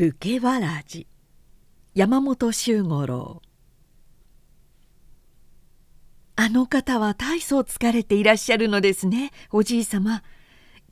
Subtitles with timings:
[0.00, 1.06] 武家わらじ。
[1.92, 3.42] 山本周五郎。
[6.36, 10.22] あの方は大層疲れていらっしゃるのですねおじい様。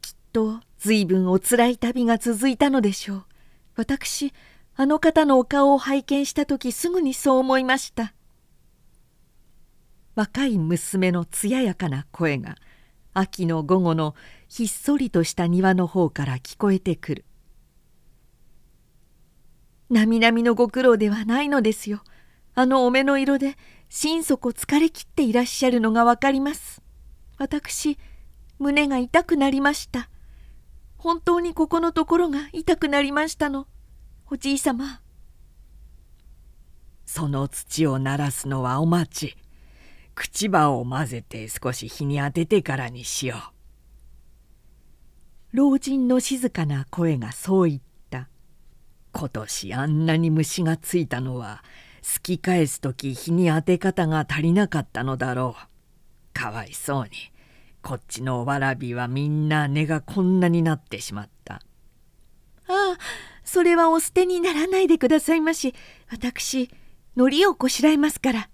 [0.02, 3.24] きっと随分おつらい旅が続いたのでしょう。
[3.76, 4.34] 私
[4.76, 8.12] あの方のお顔を拝見した時すぐにそう思いました。
[10.16, 12.56] 若い娘のつややかな声が
[13.14, 14.14] 秋の午後の
[14.50, 17.24] ひっそりとした庭の方から聞こえてくる。
[19.90, 22.02] なみなみのご苦労ではないのですよ。
[22.54, 23.56] あのお目の色で
[23.88, 26.82] 心底疲れきっていらっしゃるのがわかります。
[27.38, 27.98] 私
[28.58, 30.10] 胸が痛くなりました。
[30.98, 33.66] 本当にここのところが痛くなりましたの。
[34.30, 35.00] おじい様。
[37.06, 39.36] その土を鳴らすのはお待ち。
[40.14, 43.58] 口葉を混ぜて少し日に当ててからにしよう。
[45.56, 47.87] 老人の静かな声がそう言った
[49.18, 51.64] 今年あんなに虫がついたのは
[52.02, 55.68] すき返す時日に当て方が足りなかったのだろう。
[56.32, 57.10] かわいそうに
[57.82, 61.54] こっちのわらびはみんな根がこんなになってしまった。
[61.54, 61.60] あ
[62.68, 62.96] あ
[63.42, 65.74] それはお捨てにならないでくださいまし。
[66.12, 66.70] 私
[67.16, 68.50] のりをこしらえますから。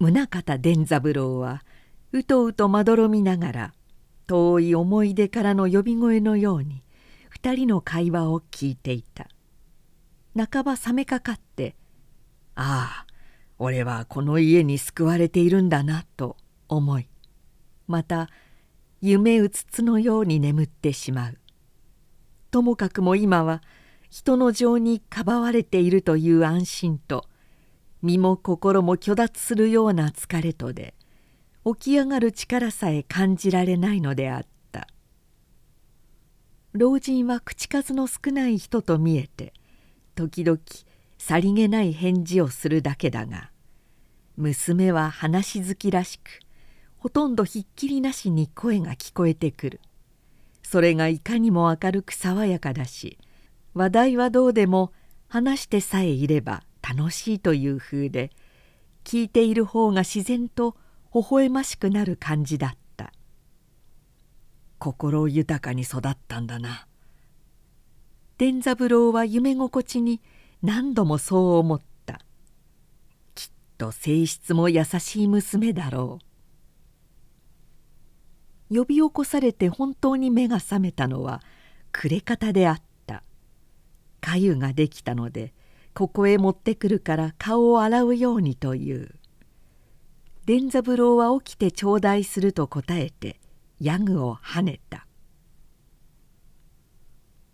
[0.00, 1.62] 宗像伝三郎は
[2.10, 3.74] うとうとまどろみながら
[4.26, 6.82] 遠い思い出からの呼び声のように
[7.40, 9.28] 二人の会話を聞いていた。
[10.36, 11.76] 半ば冷めかかって
[12.56, 13.06] 「ああ
[13.58, 16.36] 俺はこの家に救われているんだな」と
[16.68, 17.08] 思い
[17.86, 18.28] また
[19.00, 21.38] 夢うつつのように眠ってしまう。
[22.50, 23.62] ともかくも今は
[24.10, 27.24] 人の情にかばわれているという安心と
[28.02, 30.94] 身も心も虚脱するような疲れとで
[31.64, 34.57] 起き上がる力さえ感じられないのであった。
[36.78, 39.52] 老人は口数の少ない人と見えて
[40.14, 40.60] 時々
[41.18, 43.50] さりげない返事をするだけだが
[44.36, 46.38] 娘は話好きらしく
[46.98, 49.80] ほとんどひっきりなしに声が聞こえてくる。
[50.62, 53.18] それがいかにも明るく爽やかだし
[53.74, 54.92] 話題はどうでも
[55.26, 58.30] 話してさえいれば楽しいという風で
[59.02, 60.76] 聞いている方が自然と
[61.12, 62.87] 微笑ましくなる感じだった。
[64.78, 66.86] 心豊かに育ったんだな。
[68.38, 70.20] 伝三郎は夢心地に
[70.62, 72.20] 何度もそう思った。
[73.34, 76.18] きっと性質も優しい娘だろ
[78.70, 78.76] う。
[78.78, 81.42] 呼び起こされて本当に目が覚めたのは
[81.90, 83.22] 暮れ方であった。
[84.20, 85.52] 粥ができたので
[85.94, 89.14] ここへ持ってくるから顔を洗うようにという。
[90.44, 93.40] 伝三郎は起きて頂戴すると答えて
[93.80, 95.06] ヤグをはねた。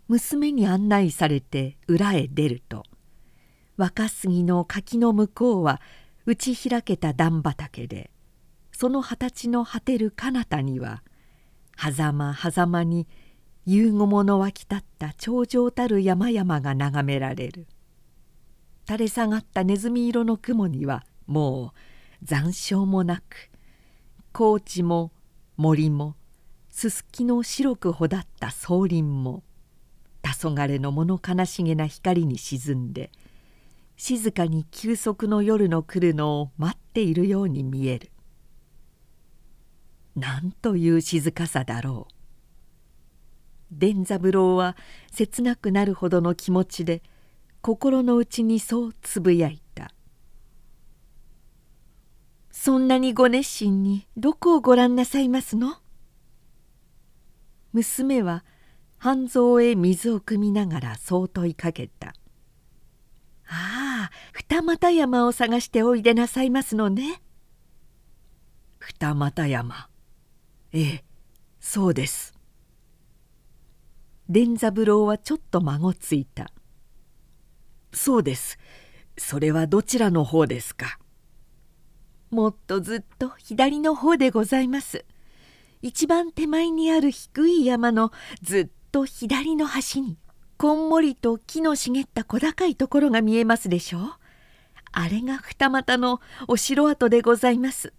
[0.08, 2.84] 娘に案内されて裏へ出ると
[3.76, 5.80] 若杉の柿の向こうは
[6.26, 8.10] 打ち開けた段畑で
[8.70, 11.02] その二十歳の果てる彼方には
[11.76, 13.08] 狭間狭間に
[13.64, 17.66] 夕ごもの湧き立った頂上たる山々が眺められる。
[18.86, 21.72] 垂れ下がったネズミ色の雲にはも
[22.22, 23.50] う残照もなく
[24.32, 25.10] 高地も
[25.56, 26.16] 森も
[26.68, 29.44] すすきの白くほだった草林も
[30.22, 33.12] 黄昏の物悲しげな光に沈んで
[33.96, 38.10] 静かに休息の夜の来るのを待っているように見える。
[40.16, 42.14] なんという静かさだろう。
[43.70, 44.76] 伝三郎は
[45.12, 47.02] 切なくなるほどの気持ちで
[47.60, 49.92] 心の内にそうつぶやいた
[52.64, 55.82] 「そんなにご熱心にどこをご覧なさいますの?」
[57.74, 58.42] 娘は
[58.96, 62.14] 半蔵へ水を汲みながらそう問いかけた
[63.44, 67.20] 「ああ二俣山を探しておいでなさいますのね」
[68.80, 69.90] 二俣山。
[70.72, 71.04] ええ
[71.60, 72.32] そうです。
[74.30, 76.50] 伝三郎はちょっと孫ついた。
[77.92, 78.58] そうです。
[79.18, 80.98] それはどちらの方ですか？
[82.34, 85.04] もっとずっと左の方でございます。
[85.82, 88.10] 一番手前にある低い山の
[88.42, 90.18] ずっと左の端に
[90.56, 94.02] こんもりと木の茂った小高いところが見えますでしょう。
[94.92, 97.92] あれが二股のお城跡でございます。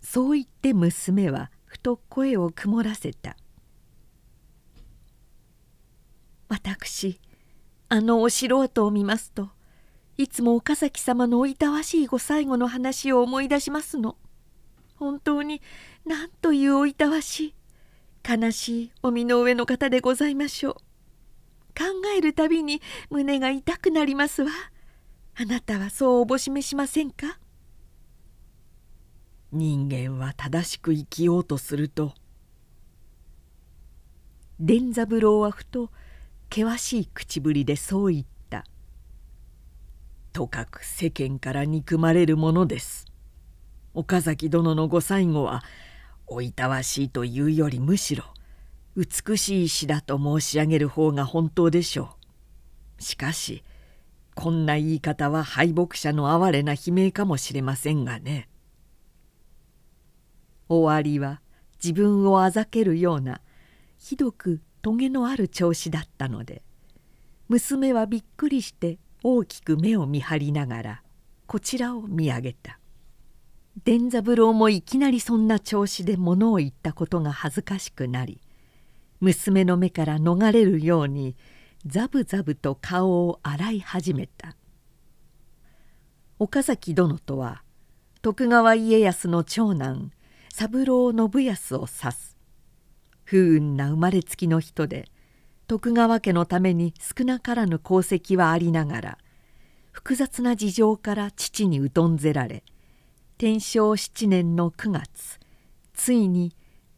[0.00, 3.36] そう言って娘はふと声を曇らせた。
[6.48, 7.18] 私
[7.88, 9.50] あのお城跡を見ますと
[10.16, 14.16] いつも岡崎様のおいたわしいご最後の話を思い出しますの。
[14.96, 15.60] 本当に
[16.06, 17.54] なんというおいたわしい。
[18.28, 20.74] 悲しいお身の上の方でございましょう。
[21.76, 21.84] 考
[22.16, 22.80] えるたびに
[23.10, 24.50] 胸が痛くなりますわ。
[25.34, 27.40] あなたはそうおぼしめしませんか？
[29.50, 32.14] 人間は正しく生きようとすると。
[34.60, 35.90] 伝三郎はふと
[36.50, 38.28] 険しい口ぶりでそう言った
[40.34, 43.06] 「とかく世間から憎まれるものです」
[43.94, 45.62] 岡崎殿のご最後は
[46.26, 48.24] おいたわしいというよりむしろ
[48.96, 52.16] 美しい詩だと申し上げる方が本当でしょ
[52.98, 53.02] う。
[53.02, 53.62] しかし
[54.34, 58.48] こんな言い方は敗北者の哀れな悲鳴かもしれませんがね。
[60.68, 61.40] 終わりは
[61.82, 63.40] 自分をあざけるような
[63.98, 66.62] ひどくトゲのある調子だったので
[67.48, 71.02] 娘はびっくりして大きく目を見張りながら
[71.46, 72.78] こちらを見上げた。
[73.82, 78.40] 伝三郎もいきなりそんな調子で物を言ったことが恥ずかしくなり
[79.20, 81.36] 娘の目から逃れるように
[81.86, 84.56] ザブザブと顔を洗い始めた。
[86.38, 87.62] 岡崎殿とは
[88.20, 90.12] 徳川家康の長男
[90.52, 92.36] 三郎信康を指す
[93.24, 95.08] 不運な生まれつきの人で
[95.66, 99.18] 徳川家のために少なからぬ功績はありながら
[99.92, 102.64] 複雑な事情から父に疎んぜられ
[103.38, 105.40] 天正7年の9月
[105.94, 106.54] ついに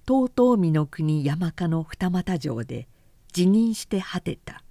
[0.06, 2.86] 遠江の国山鹿の二俣城で
[3.32, 4.62] 辞任して果てた。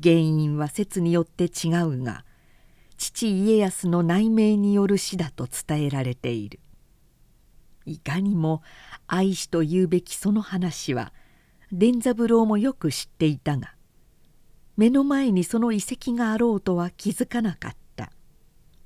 [0.00, 2.24] 原因は説によって違うが
[2.96, 6.60] 父家康の内命による死だと伝えられている。
[7.84, 8.62] いかにも
[9.08, 11.12] 愛しと言うべきその話は
[11.72, 13.74] 伝三郎もよく知っていたが
[14.76, 18.12] 目の前にその遺跡があろうとは気づかなかった。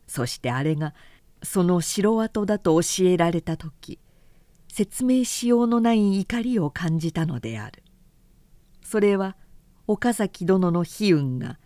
[0.06, 0.94] そしてあれが
[1.43, 3.99] その城跡だと教えられた時
[4.69, 7.83] 説明しようのない怒りを感じたのである。
[8.83, 9.37] それは
[9.87, 11.59] 岡崎殿の悲運が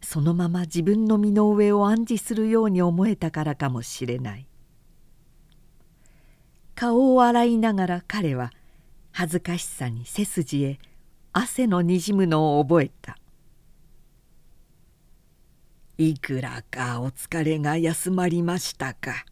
[0.00, 4.46] そのまま自分の身の上を暗示するように思えたからかもしれない。
[6.74, 8.52] 顔を洗いながら彼は
[9.20, 10.78] 恥ずかしさに背筋へ
[11.32, 13.18] 汗のにじむのを覚えた。
[15.96, 19.24] いくらかお疲れが休まりましたか。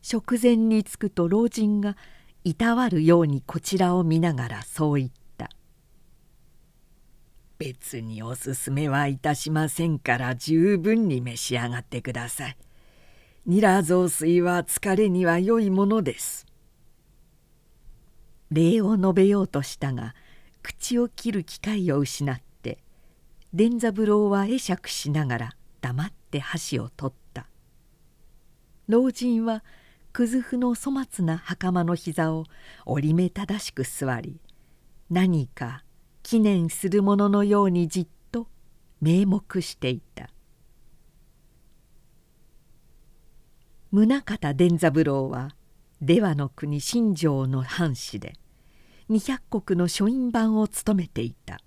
[0.00, 1.94] 食前に着くと老人が
[2.42, 5.50] いたわるようにこちらを見ながらそう言った
[7.58, 12.56] 「別におすすめはいたしませんから十分に召し上がってください。
[13.44, 16.44] ニラ雑炊は疲れには良いものです」
[18.50, 20.14] 礼を述べようとしたが
[20.62, 22.78] 口を切る機会を失って
[23.52, 27.46] 伝三郎は会釈しながら黙って箸を取った。
[28.88, 29.64] 老人は
[30.12, 32.44] くずふの粗末な袴の膝を
[32.84, 34.40] 折り目正しく座り
[35.10, 35.84] 何か
[36.22, 38.48] 記念するもののようにじっと
[39.00, 40.30] 名目していた。
[43.92, 45.50] 宗像伝三郎は
[46.02, 48.34] 出羽の国新庄の藩士で
[49.08, 51.60] 二百石の書院番を務めていた。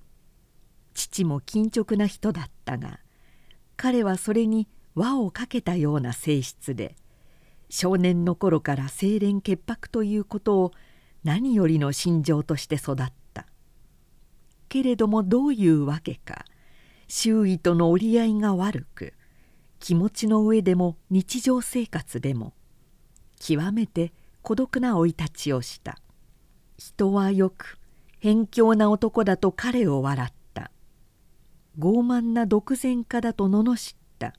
[0.93, 2.99] 父も緊直な人だったが
[3.77, 6.95] 彼はそれに輪をかけたような性質で
[7.69, 10.71] 少年の頃から清廉潔白ということを
[11.23, 12.95] 何よりの心情として育っ
[13.33, 13.45] た。
[14.67, 16.45] けれどもどういうわけか
[17.07, 19.13] 周囲との折り合いが悪く
[19.79, 22.53] 気持ちの上でも日常生活でも
[23.39, 24.13] 極めて
[24.49, 25.99] 孤独な生い立ちをした。
[26.79, 27.77] 人はよく
[28.17, 30.71] 偏境な男だと彼を笑った。
[31.77, 34.33] 傲慢な独善家だと罵った。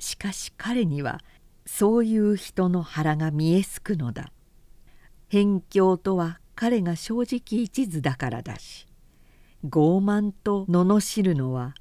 [0.00, 1.20] しかし彼には
[1.66, 4.32] そういう人の腹が見えすくのだ。
[5.28, 8.88] 偏境とは彼が正直一途だからだし
[9.64, 11.76] 傲慢と罵るのは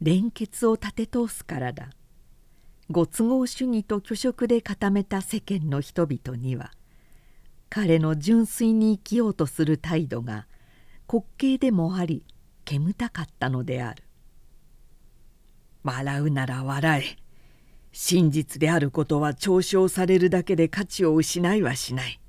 [0.00, 1.90] 連結を立て通すからだ。
[2.90, 6.70] ご都合主義と虚飾で固めた世間の人々には
[7.68, 10.46] 彼の純粋に生きようとする態度が
[11.12, 12.24] 滑稽でもあり
[12.64, 14.02] 煙たかったのである。
[15.84, 17.16] 笑うなら笑え。
[17.92, 22.20] 真実であることは嘲笑されるだけで価値を失いはしない。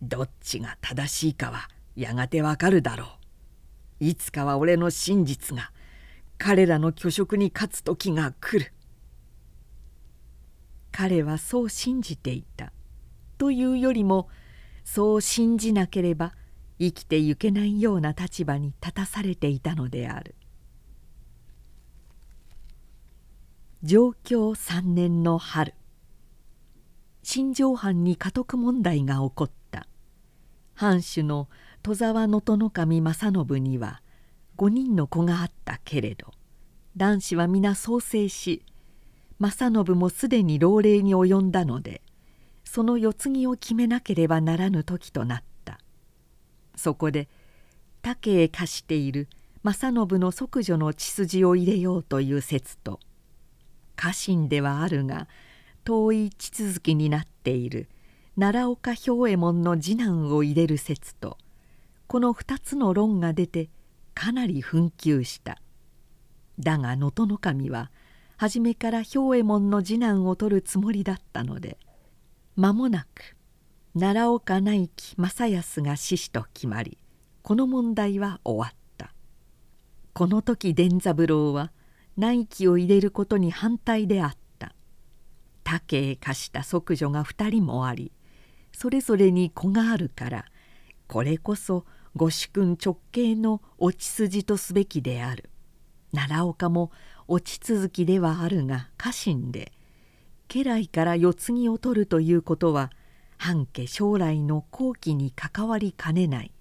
[0.00, 3.04] どっちが正しいかはやがてわかるだろ
[4.00, 4.04] う。
[4.04, 5.72] いつかは俺の真実が
[6.38, 8.72] 彼らの虚飾に勝つ時が来る。
[10.96, 12.70] 彼はそう信じていた。
[13.36, 14.28] というよりも
[14.84, 16.34] そう信じなければ
[16.78, 20.36] 生きてゆけないような立場に立たされていたのである。
[23.82, 25.74] 上京3年の春。
[27.24, 29.88] 新庄藩に家督問題が起こった。
[30.74, 31.48] 藩主の
[31.82, 34.00] 戸沢能登守正信には
[34.58, 36.28] 5人の子があったけれど
[36.96, 38.64] 男子は皆創生し
[39.44, 42.00] 正信もすでに老齢に及んだので
[42.64, 45.78] その世継ぎを決めなければならぬ時となった。
[46.76, 47.28] そこで
[48.02, 49.28] 竹へ貸している
[49.62, 53.00] 正信の即女の血筋を入れようという説と
[53.96, 55.28] 家臣ではあるが
[55.84, 57.88] 遠い地続きになっている
[58.38, 61.38] 奈良岡兵衛衛門の次男を入れる説と
[62.06, 63.68] この2つの論が出て
[64.14, 65.60] かなり紛糾した。
[66.58, 67.90] だが能登守は
[68.36, 71.78] 初めから兵衛門の次男を取るつもりだったので
[72.56, 73.36] 間もなく
[73.92, 76.98] 奈良岡内記正康が志士と決まり
[77.42, 79.12] この問題は終わった。
[80.14, 81.72] この時伝三郎は
[82.16, 84.74] 内記を入れることに反対であった。
[85.62, 88.12] 竹へ貸した息女が2人もあり
[88.72, 90.44] それぞれに子があるから
[91.08, 95.50] これこそご主君直系の落ち筋とすべきである。
[96.14, 96.90] 奈良岡も
[97.26, 99.72] 落ち続きではあるが家臣で
[100.48, 102.90] 家来から世継ぎを取るということは
[103.36, 106.52] 半家将来の後期に関わりかねない。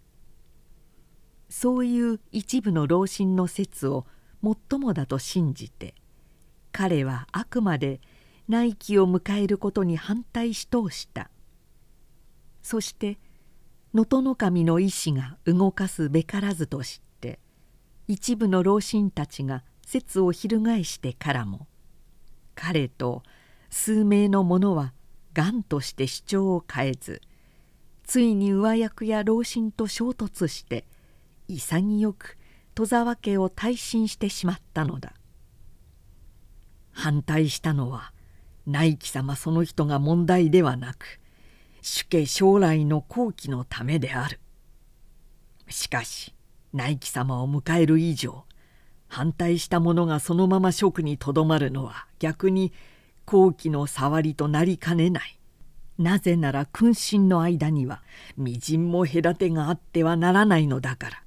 [1.49, 4.07] そういう一部の老臣の説を
[4.43, 5.93] 最もだと信じて
[6.71, 8.01] 彼はあくまで
[8.47, 11.29] 内気を迎えることに反対し通した。
[12.63, 13.19] そして
[13.93, 17.12] 能登守の意志が動かすべからずと知って
[18.07, 21.67] 一部の老臣たちが説を翻してからも
[22.55, 23.23] 彼と
[23.69, 24.93] 数名の者は
[25.33, 27.21] 頑として主張を変えず
[28.03, 30.85] ついに上役や老臣と衝突して
[31.47, 32.37] 潔く
[32.75, 35.13] 戸沢家を退進してしまったのだ。
[36.91, 38.13] 反対したのは
[38.67, 41.19] 内貴様その人が問題ではなく
[41.81, 44.39] 主家将来の後期のためである。
[45.69, 46.33] しかし
[46.73, 48.45] 内貴様を迎える以上
[49.07, 52.73] 反対した者がそのまま職にとどまるのは逆に
[53.25, 55.39] 後期の触りとなりかねない。
[55.99, 58.01] なぜなら君臣の間には
[58.35, 61.23] みじんも隔てがあってはならないのだから。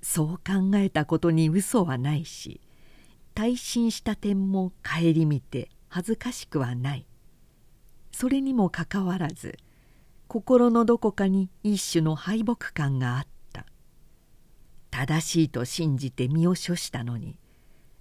[0.00, 2.62] そう考えたことに嘘はないし
[3.34, 7.06] 退進した点も顧みて恥ずかしくはない。
[8.12, 9.58] それにもかかわらず
[10.30, 13.66] 心のどこかに一種の敗北感があった。
[14.92, 17.36] 正しいと信じて身を処したのに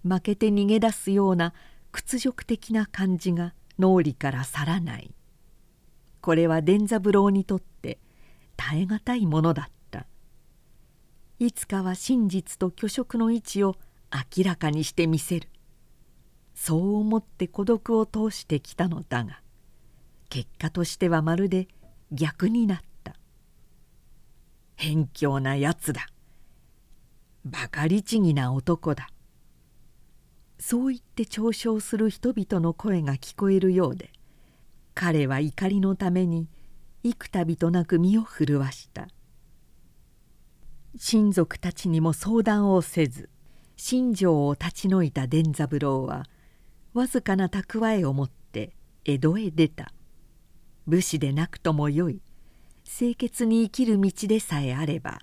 [0.04, 1.56] 負けて逃げ出すような
[1.92, 5.12] 屈辱的な感じが脳裏から去らない。
[6.22, 7.98] これは伝三郎にとって
[8.56, 10.06] 耐え難いものだった。
[11.40, 13.76] いつかは真実と虚飾の位置を
[14.38, 15.50] 明らかにしてみせる。
[16.54, 19.42] そう思って孤独を通してきたのだが
[20.30, 21.68] 結果としてはまるで
[22.12, 23.16] 逆になった。
[24.76, 26.08] 偏怯なやつだ。
[27.46, 29.10] バカ律儀な男だ。
[30.60, 34.12] そう言って嘲笑する人々の声が聞こえるようで
[34.94, 36.50] 彼は怒りのために
[37.04, 39.08] 幾度となく身を震わした。
[40.98, 43.30] 親族たちにも相談をせず
[43.78, 46.26] 新庄を立ち退いた伝三郎は
[46.94, 48.76] わずかな蓄えを持って
[49.06, 49.94] 江戸へ出た。
[50.90, 52.20] 武士でなくともよい。
[52.84, 55.20] 清潔に生きる道でさえあれば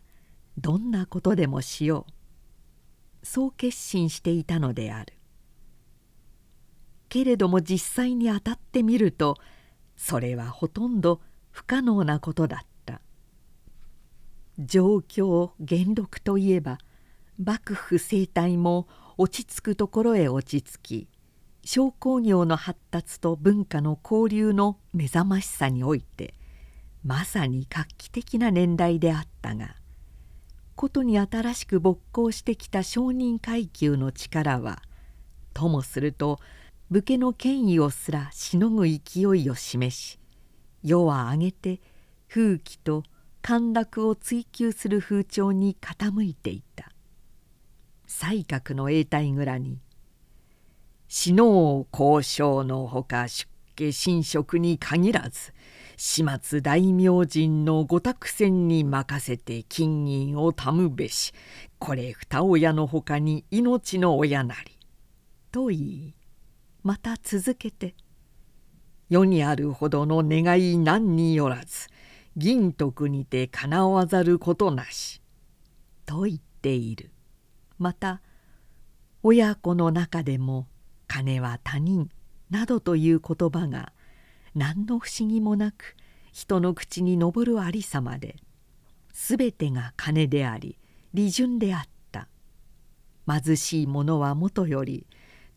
[0.56, 3.26] どんなことでもしよう。
[3.26, 5.14] そう決心していたのである。
[7.08, 9.38] けれども実際に当たってみると
[9.96, 11.20] それはほとんど
[11.50, 13.00] 不可能なことだった。
[14.60, 16.78] 状況元禄といえば
[17.42, 18.86] 幕府政態も
[19.18, 21.08] 落ち着くところへ落ち着き
[21.66, 26.34] 商工業の発達と文化の交流の目覚ましさにおいて
[27.04, 29.74] まさに画期的な年代であったが
[30.76, 34.80] ことに新しく勃興してきた商人階級の力は
[35.54, 36.38] ともすると
[36.88, 40.20] 武家の権威をすらしのぐ勢いを示し
[40.84, 41.80] 世は挙げて
[42.28, 43.02] 風紀と
[43.42, 46.92] 陥落を追求する風潮に傾いていた。
[48.06, 49.80] 才覚の永代蔵に
[51.08, 55.52] 死の交渉のほか出家神職に限らず
[55.96, 61.32] 始末大明神の御託船に任せて金銀をたむべし
[61.78, 64.78] これ二親のほかに命の親なり」
[65.52, 66.14] と言い
[66.82, 67.94] また続けて
[69.08, 71.88] 「世にあるほどの願い何によらず
[72.36, 75.22] 銀徳にてかなわざることなし」
[76.04, 77.10] と言っている。
[77.78, 78.22] また
[79.22, 80.66] 親子の中でも
[81.06, 82.10] 金は他人
[82.50, 83.92] などという言葉が
[84.54, 85.96] 何の不思議もなく
[86.32, 88.36] 人の口に上るありさまで
[89.12, 90.78] 全てが金であり
[91.14, 91.82] 利順であっ
[92.12, 92.28] た。
[93.26, 95.06] 貧しい者はもとより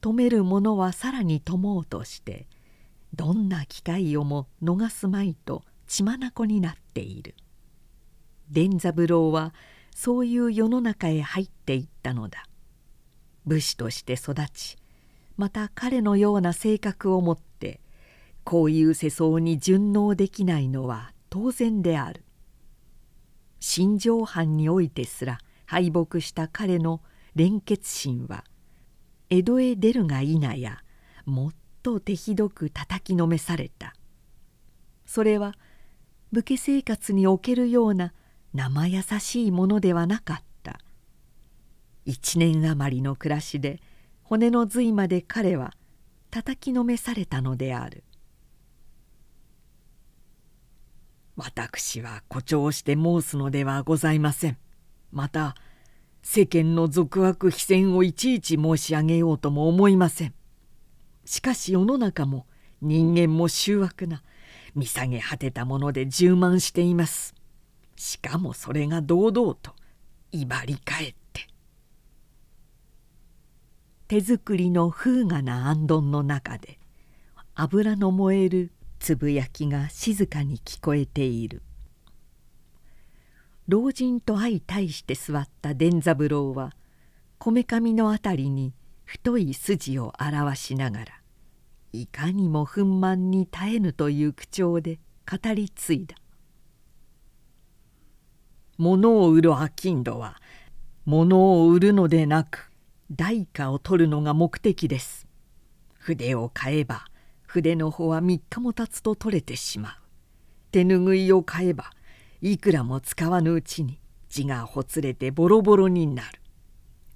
[0.01, 2.48] 止める者はさらに止もうとして
[3.13, 7.36] どんな機会をも逃すまいと血眼になっている。
[8.50, 9.53] 伝三郎は
[9.94, 12.46] そういう世の中へ入っていったのだ。
[13.46, 14.77] 武士として育ち
[15.39, 17.79] また彼のような性格を持って
[18.43, 22.25] こういう世相に順応できないのは当然である。
[23.62, 27.01] 新庄藩においてすら敗北した彼の
[27.36, 28.43] 連結心は
[29.29, 30.84] 江戸へ出るが否や
[31.25, 31.51] もっ
[31.84, 33.96] と手ひどく叩きのめされた。
[35.05, 35.55] それは
[36.34, 38.12] 武家生活におけるような
[38.53, 40.81] 生優しいものではなかった。
[42.03, 43.79] 一年余りの暮らしで
[44.30, 45.74] 骨の髄まで彼は
[46.30, 48.04] 叩きのめされたのである。
[51.36, 54.58] 私は誇張して申すのではございません。
[55.12, 55.56] また
[56.22, 60.36] 世間の俗悪非戦をいちいち申し上げようとも思いません。
[61.26, 62.46] しかし世の中も
[62.84, 64.22] 人間も醜悪な
[64.76, 67.34] 見下げ果てたもので充満しています。
[67.96, 69.74] しかもそれが堂々と
[70.32, 71.19] 威張り返って
[74.10, 76.80] 手作りの風雅なあんどんの中で
[77.54, 81.62] 油の燃えるつぶやきが静かに聞こえている。
[83.68, 86.74] 老人と相対して座った伝三郎は
[87.38, 88.74] こめかみの辺りに
[89.06, 91.06] 太い筋を表しながら
[91.94, 94.98] いかにも憤懣に耐えぬという口調で
[95.30, 96.16] 語り継いだ
[98.80, 100.42] 物を売る商人は
[101.06, 102.69] 物を売るのでなく
[103.12, 105.28] 代価を取るのが目的です。
[105.94, 107.06] 筆を買えば
[107.42, 109.94] 筆の方は3日も経つと取れてしまう。
[110.72, 111.89] 手ぬぐいを買えば
[112.42, 114.00] いくらも使わぬうちに
[114.30, 116.39] 字がほつれてボロボロになる。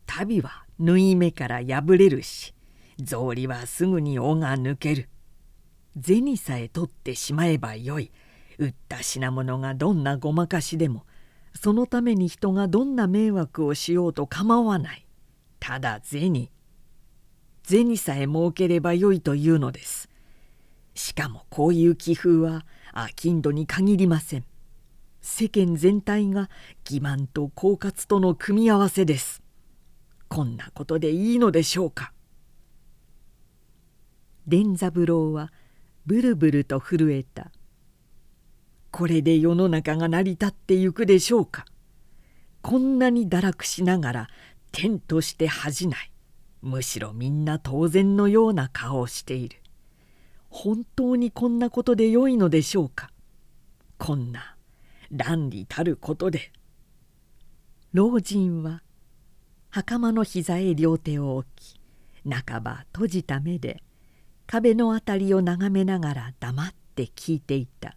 [0.08, 2.56] 旅は縫い目から破れるし
[2.98, 5.10] 草履はすぐに尾が抜ける。
[6.02, 8.12] 銭さえ取ってしまえばよい。
[8.58, 11.06] 売った品物がどんなごまかしでも
[11.54, 15.06] そのために人がどんな迷惑をしようと構わない。
[15.66, 16.50] ただ銭
[17.64, 20.10] 銭さえ儲ければよいというのです。
[20.94, 24.44] しかもこういう気風は商人に限りません。
[25.22, 26.50] 世間全体が
[26.84, 29.42] 欺瞞と狡猾との組み合わせです。
[30.28, 32.12] こんなことでいいのでしょうか。
[34.46, 35.54] 伝三郎は
[36.06, 37.54] ブルブルと震えた。
[38.92, 41.64] これで世の中が成り立ってゆくでしょうか。
[42.62, 44.28] こんなに堕落しながら
[44.74, 46.12] 天として恥じない。
[46.64, 49.58] むしろみんな当然のような顔をしている。
[50.50, 53.12] 本当にこんなことでよいのでしょうか。
[54.00, 54.58] こんな
[55.12, 56.52] 乱理たることで。
[57.94, 58.82] 老人は
[59.70, 61.80] 袴の膝へ両手を置き
[62.28, 63.84] 半ば閉じた目で
[64.48, 67.96] 壁の辺りを眺めながら黙って聞いていた。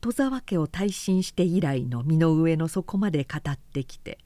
[0.00, 4.18] 戸沢家を退身して以来の身の上の底まで語ってきて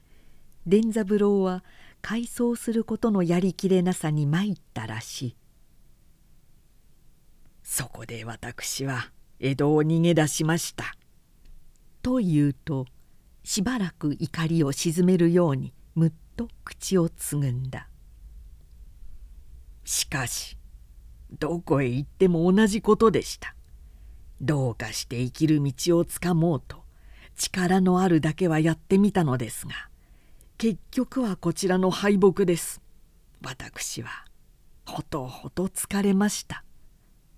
[0.65, 1.63] 伝三郎は
[2.01, 5.37] 改装することのやりきれなさに参ったらしい。
[7.63, 10.95] そこで私は江戸を逃げ出しました。
[12.01, 12.85] と言うと
[13.43, 17.87] しばらく怒りを鎮めるようにむっと口をつぐんだ。
[19.85, 20.57] しかし
[21.39, 23.55] どこへ行っても同じことでした。
[24.39, 26.83] どうかして生きる道をつかもうと
[27.35, 29.92] 力のあるだけはやってみたのですが。
[30.57, 32.81] 結局はこちらの敗北です。
[33.41, 34.09] 私は
[34.85, 36.63] ほとほと疲れました。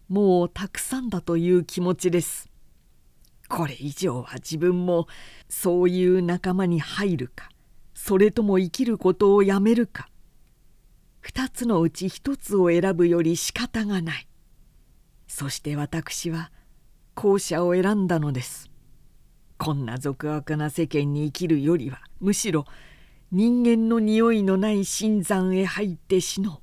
[0.07, 2.49] もうたくさんだという気持ちです。
[3.47, 5.07] これ以上は自分も
[5.49, 7.49] そういう仲間に入るか
[7.93, 10.09] それとも生きることをやめるか。
[11.21, 14.27] 二つのうち一つを選ぶより仕方がない。
[15.27, 16.51] そして私は
[17.15, 18.69] 後者を選んだのです。
[19.57, 22.65] こんな俗悪な世間に生きるよりはむしろ
[23.37, 26.57] 人間の匂いのない深山へ入って死のう。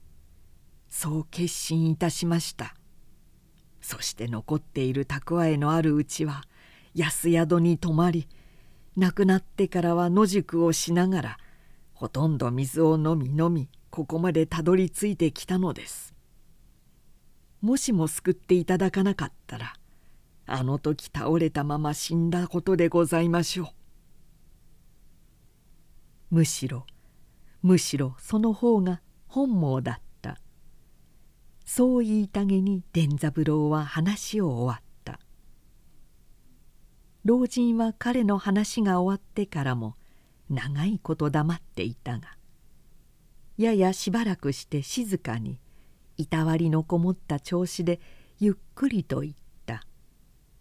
[0.88, 2.74] そう決心いたしました。
[3.82, 6.44] そして残っている蓄えのあるうちは
[6.94, 8.26] 安宿に泊まり
[8.96, 11.38] 亡くなってからは野宿をしながら
[11.92, 16.14] ほとんど水を飲み飲みここまでたどり着いてきたのです。
[17.60, 19.74] もしも救っていただかなかったら
[20.46, 23.81] あの時倒れたまま死んだことでございましょう。
[26.32, 26.86] むしろ。
[27.62, 30.40] むしろその方が本望だった。
[31.66, 35.20] そう言いたげに伝三郎は話を終わった。
[37.26, 39.94] 老人は彼の話が終わってからも
[40.48, 42.36] 長いこと黙っていたが
[43.56, 45.60] ややしばらくして静かに
[46.16, 48.00] いたわりのこもった調子で
[48.40, 49.34] ゆっくりと言っ
[49.66, 49.86] た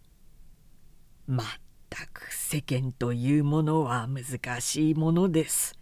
[1.26, 1.42] 「ま
[1.92, 5.78] たく世間というものは難しいものです」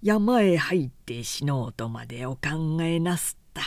[0.00, 3.62] 山へ入って死のうとまでお考えなすった。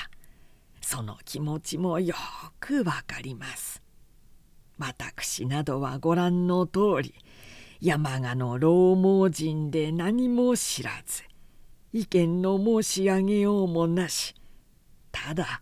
[0.82, 2.16] その気持ちもよ
[2.62, 3.82] くわかります。
[4.78, 7.14] 私などはご覧の通り
[7.82, 11.24] 山鹿の老盲人で何も知らず
[11.92, 14.36] 意見の申し上げようもなし
[15.12, 15.62] ただ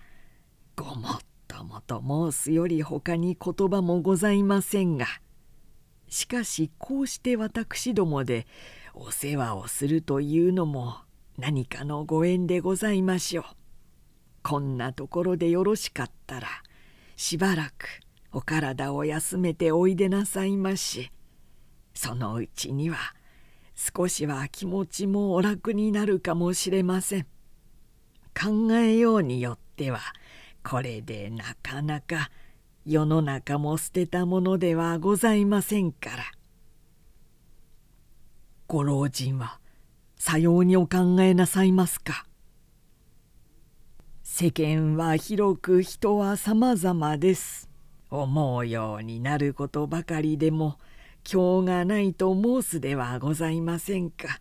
[0.75, 5.07] ごもっともと申すよりほかに言葉もございませんが
[6.07, 8.47] しかしこうして私どもで
[8.93, 10.95] お世話をするというのも
[11.37, 13.45] 何かのご縁でございましょう。
[14.45, 16.47] こんなところでよろしかったら
[17.15, 17.87] しばらく
[18.31, 21.09] お体を休めておいでなさいまし
[21.95, 22.97] そのうちには
[23.73, 27.23] 少しは気持ちもお楽になるかもしれません
[28.39, 29.99] 考えようによっては
[30.63, 32.29] これでなかなか
[32.87, 36.23] 世の中も捨てたものではございませんから。
[38.67, 39.59] ご老人は
[40.17, 42.27] さようにお考えなさいますか。
[44.21, 47.67] 世間は広く人はさまざまです。
[48.11, 50.77] 思うようになることばかりでも
[51.27, 54.39] 今日がないと申すではございませんか。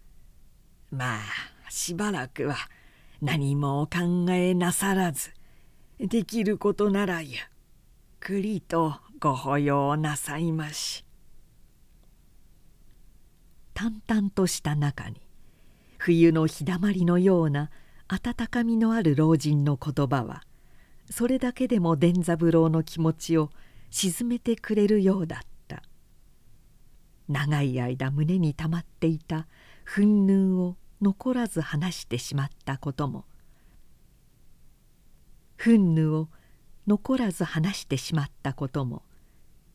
[0.90, 1.20] まあ
[1.70, 2.56] しばらくは
[3.22, 5.30] 何もお考えなさらず
[5.98, 7.38] できることならゆ
[8.24, 11.04] くりとご保養なさいまし。
[13.74, 15.20] 淡々とした中に
[15.98, 17.70] 冬の日だまりのような
[18.08, 20.42] 温かみのある老人の言葉は
[21.10, 23.50] それだけでも伝三郎の気持ちを
[23.90, 25.82] 鎮めてくれるようだった。
[27.28, 29.46] 長い間胸にたまっていた
[29.86, 33.26] 憤怒を残らず話してしまったことも
[35.58, 36.28] 憤怒を
[36.86, 39.02] 残らず話してしまったことも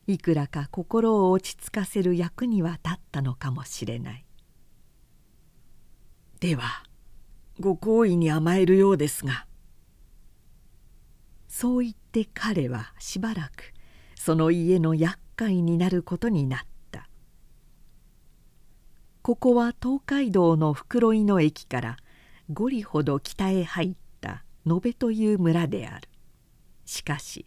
[0.06, 4.24] いくらか心を落ち着かせる役には立ったのかもしれない。
[6.40, 6.84] では
[7.58, 9.46] ご好意に甘えるようですが。
[11.48, 13.74] そう言って彼はしばらく
[14.14, 17.08] その家の厄介になることになった。
[19.22, 21.96] ここは東海道の袋井の駅から
[22.52, 26.09] 5里ほど北へ入った野辺という村である。
[26.90, 27.46] しかし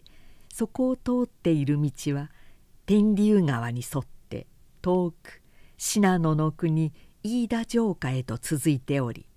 [0.53, 2.32] そこを通っている道は
[2.86, 4.47] 天竜川に沿って
[4.82, 5.41] 遠く
[5.77, 9.27] 信濃の国飯田城下へと続いており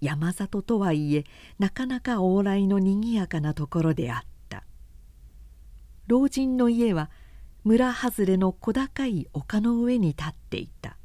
[0.00, 1.24] 山里とはいえ
[1.60, 4.64] なかなか往来のにぎやかなところであった。
[6.08, 7.10] 老人の家は
[7.62, 10.98] 村外れの小高い丘の上に立っていた。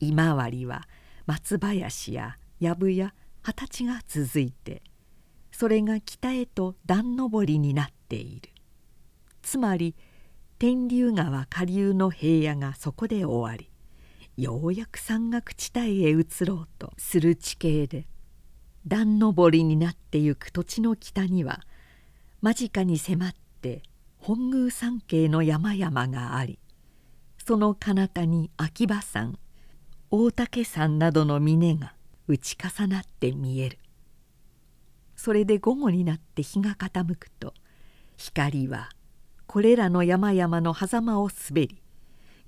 [0.00, 0.88] 今治は
[1.26, 4.82] 松林や藪や二十歳が続いて
[5.62, 8.50] それが北へと段上りになっている。
[9.42, 9.94] つまり
[10.58, 13.70] 天竜川下流の平野がそこで終わり
[14.36, 18.08] ようやく山岳地帯へ移ろうとする地形で
[18.88, 21.60] 段上りになってゆく土地の北には
[22.40, 23.84] 間近に迫って
[24.18, 26.58] 本宮山系の山々があり
[27.38, 29.38] その彼方に秋葉山
[30.10, 31.94] 大竹山などの峰が
[32.26, 33.78] 打ち重なって見える。
[35.22, 37.54] それで午後になって日が傾くと
[38.16, 38.88] 光は
[39.46, 41.80] これらの山々の狭間を滑り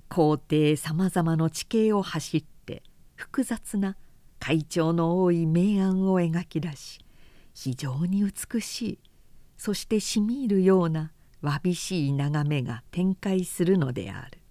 [0.09, 2.83] 高低さまざまの地形を走って
[3.15, 3.95] 複雑な
[4.41, 6.99] 会長の多い明暗を描き出し
[7.53, 8.99] 非常に美しい
[9.55, 14.41] そしてしみ入るようなわびしい眺めが展開するのである。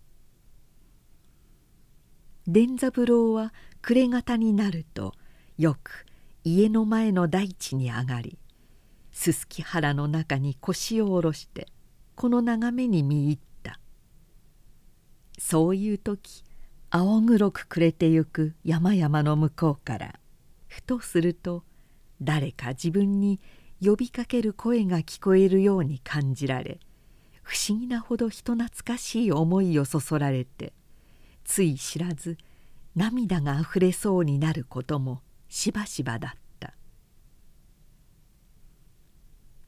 [2.46, 5.12] 伝三郎は暮れ方になると
[5.58, 6.06] よく
[6.44, 8.38] 家の前の大地に上がり
[9.12, 11.68] すすき原の中に腰を下ろして
[12.14, 13.44] この眺めに見入った。
[15.38, 16.44] そういう時
[16.90, 20.20] 青黒く暮れてゆく山々の向こうから
[20.68, 21.64] ふとすると
[22.22, 23.40] 誰か自分に
[23.82, 26.78] 呼びかける声が聞こえるように感じられ
[27.42, 30.72] 不思議なほど人懐かしい思いをそそられて
[31.44, 32.38] つい知らず
[32.94, 35.20] 涙があふれそうになることも
[35.54, 36.74] しばしばだった。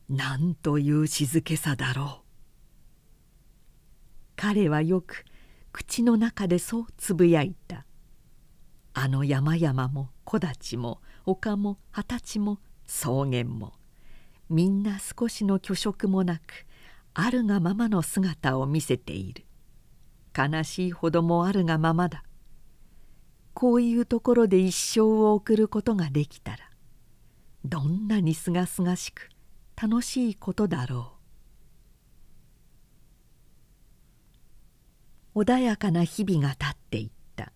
[0.09, 2.27] なんという静けさだろう。
[4.35, 5.25] 彼はよく
[5.71, 7.87] 口の中でそうつぶやいた。
[8.95, 13.73] あの山々も木立も丘も二十歳も草原も。
[14.51, 16.67] みんな少しの虚飾もなく
[17.15, 19.45] あるがままの姿を見せている。
[20.37, 22.25] 悲しいほどもあるがままだ。
[23.59, 26.59] こういうところで一生を送ることができたら
[27.65, 29.31] どんなにすがすがしく
[29.81, 31.15] 楽しいことだろ
[35.35, 35.41] う。
[35.41, 37.51] 穏やかな日々が経っていった。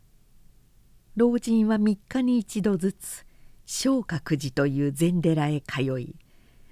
[1.16, 3.26] 老人は3日に一度ずつ
[3.66, 6.16] 昇覚寺という禅寺へ通い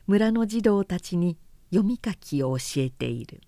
[0.07, 1.37] 村の児童たちに
[1.71, 3.43] 読み書きを教えている。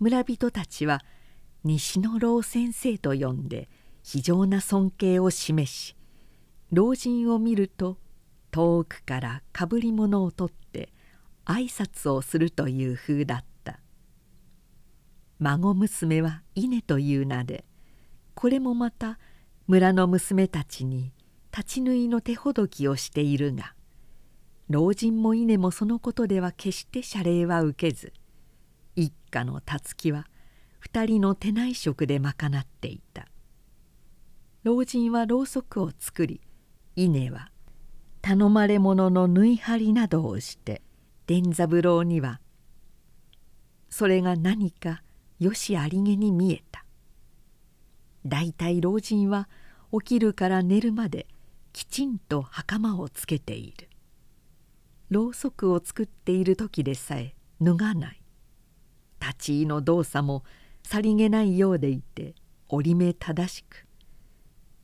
[0.00, 1.04] 村人たちは
[1.62, 3.68] 西野老先生と呼んで
[4.02, 5.96] 非常な尊敬を示し
[6.70, 7.98] 老人を見ると
[8.50, 10.92] 遠くからかぶり物を取って
[11.44, 13.52] 挨拶をするという風だった。
[15.42, 17.64] 孫娘は稲という名で
[18.34, 19.18] これもまた
[19.66, 21.12] 村の娘たちに
[21.50, 23.74] 立ち縫いの手ほどきをしているが
[24.68, 28.12] 老人も稲もそのことでは決して謝礼は受けず
[28.94, 30.28] 一家のたつきは
[30.78, 33.26] 二人の手内職で賄っていた。
[34.64, 36.40] 老人はろうそくを作り
[36.94, 37.50] 稲は
[38.20, 40.82] 頼まれ物の縫い張りなどをして
[41.26, 42.40] 伝三郎には
[43.90, 45.02] それが何か
[45.40, 46.84] よしありげに見えた。
[48.24, 49.48] 大体老人は
[49.92, 51.26] 起きるから寝るまで
[51.72, 53.88] きちんと袴をつけている。
[55.10, 58.22] ろうそくを作っている時でさえ脱がない。
[59.20, 60.44] 立ち居の動作も
[60.84, 62.36] さりげないようでいて
[62.68, 63.86] 折り目正しく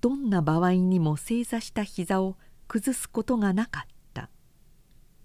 [0.00, 2.36] どんな場合にも正座した膝を
[2.68, 3.82] 崩すことがなかっ
[4.14, 4.30] た。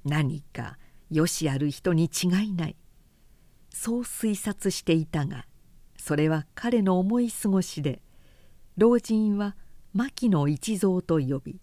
[0.03, 0.77] 何か
[1.09, 2.75] よしある人に違いない。
[3.69, 5.45] そう推察していたが
[5.97, 8.01] それは彼の思い過ごしで
[8.77, 9.55] 老人は
[9.93, 11.59] 牧野一蔵と呼び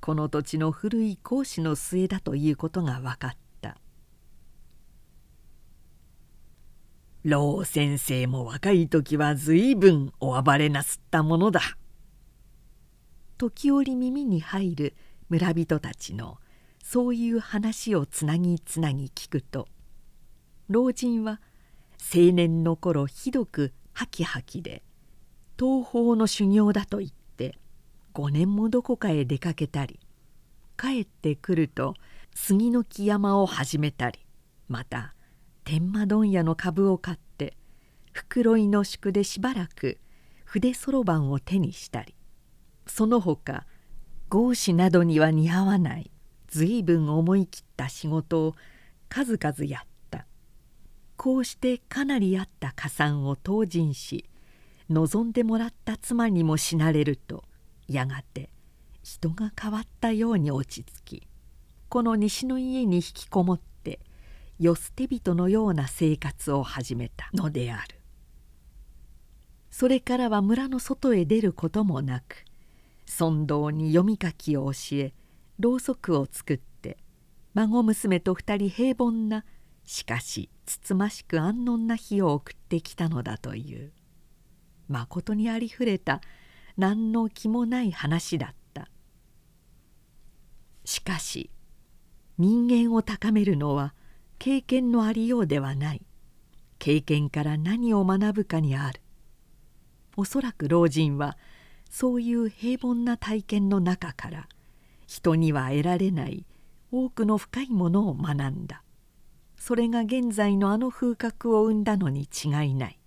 [0.00, 3.34] この土地の古い講師の末だということが分かった。
[7.24, 11.60] 老先生も若い時は随分お暴れなすったものだ。
[13.36, 14.94] 時折耳に入る
[15.28, 16.38] 村人たちの
[16.82, 19.68] そういう話をつなぎつなぎ聞くと
[20.68, 21.40] 老人は
[22.14, 24.82] 青年の頃ひどくハキハキで
[25.58, 27.58] 東方の修行だと言って
[28.12, 29.98] 5年もどこかへ出かけたり
[30.78, 31.94] 帰ってくると
[32.34, 34.18] 杉の木山を始めたり
[34.68, 35.14] また
[35.64, 37.56] 天満問屋の株を買って
[38.12, 39.98] 袋井の宿でしばらく
[40.44, 42.13] 筆そろばんを手にしたり
[42.86, 43.66] その他
[44.28, 46.10] 合子などには似合わない
[46.48, 48.54] 随分思い切った仕事を
[49.08, 49.94] 数々やった。
[51.16, 54.28] こうしてかなりあった加算を投人し
[54.90, 57.44] 望んでもらった妻にも死なれると
[57.88, 58.50] やがて
[59.02, 61.28] 人が変わったように落ち着き
[61.88, 64.00] この西の家に引きこもって
[64.58, 68.00] 世捨て人のような生活を始めたのである。
[69.70, 72.44] それからは村の外へ出ることもなく
[73.14, 75.14] 尊道に読み書きを教え
[75.60, 76.98] ろうそくを作って
[77.54, 79.44] 孫娘と二人平凡な
[79.84, 83.92] しかしつつましく安穏な日を送ってきたのだという。
[84.88, 86.20] まことにありふれた
[86.76, 88.88] 何の気もない話だった。
[90.84, 91.50] しかし
[92.38, 93.94] 人間を高めるのは
[94.38, 96.02] 経験のありようではない。
[96.80, 99.00] 経験から何を学ぶかにある。
[100.16, 101.36] おそらく老人は
[101.94, 104.48] そういう平凡な体験の中から
[105.06, 106.44] 人には得られない
[106.90, 108.82] 多くの深いものを学んだ。
[109.56, 112.98] それが現在のあの風格を生んだのに違いない。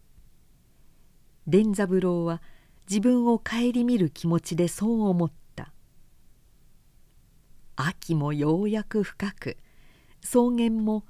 [1.48, 2.42] 伝三郎は
[2.90, 5.74] 自分を顧みる気持ちでそう思った。
[7.76, 9.58] 秋もようやく深く
[10.22, 11.04] 草原も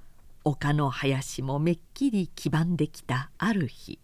[0.43, 3.99] 丘の林もめっきり黄ばんできたある日。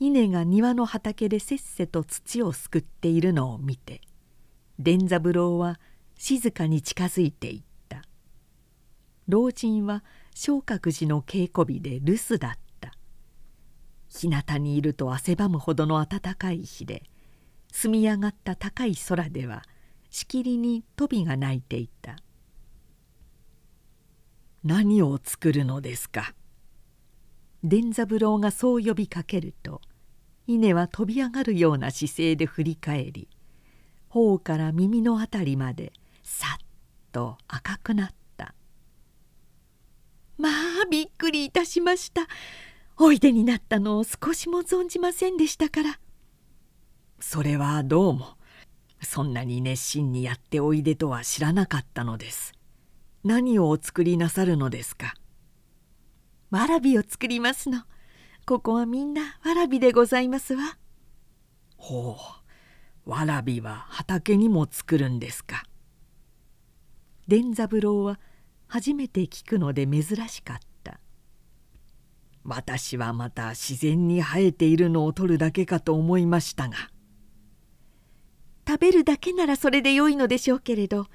[0.00, 4.00] 稲が庭の畑でせっせと土をすくっているのを見て
[4.78, 5.78] 伝三郎は
[6.16, 8.02] 静かに近づいていった。
[9.28, 10.04] 老人は
[10.34, 12.92] 昇格寺の稽古日で留守だった。
[14.08, 17.02] 日向にいると汗ばむほどの暖かい日で
[17.72, 19.64] 澄み上がった高い空では
[20.10, 22.16] しきりにトビが鳴いていた。
[24.62, 26.34] 何を作るのですか？
[27.64, 29.80] 伝三郎がそう呼びかけると
[30.46, 33.26] 稲は飛び上がるような姿勢で振り返り
[34.10, 36.66] 頬から耳の辺りまでさっ
[37.10, 38.54] と赤くなった
[40.36, 40.52] 「まあ
[40.90, 42.26] びっくりいたしました。
[42.96, 45.98] おいでになったのを少しも存じませんでしたから」
[47.18, 48.36] それはどうも
[49.00, 52.52] そんなに熱心にやっておいでとは知らなかったのです。
[53.24, 55.14] 何をお作りなさるのですか？
[56.54, 57.82] わらびを作りますの。
[58.46, 60.78] ここはみんなわらびでございますわ。
[61.76, 62.16] ほ
[63.04, 63.10] う。
[63.10, 65.64] わらびは畑にも作るんですか。
[67.26, 68.20] 伝三郎は
[68.68, 71.00] 初めて聞くので珍しかった。
[72.44, 76.76] 私はまた自然に生えているのを取るだけかと思いましたが。
[78.64, 81.08] 食べるだけならそれでよいのでしょうけれど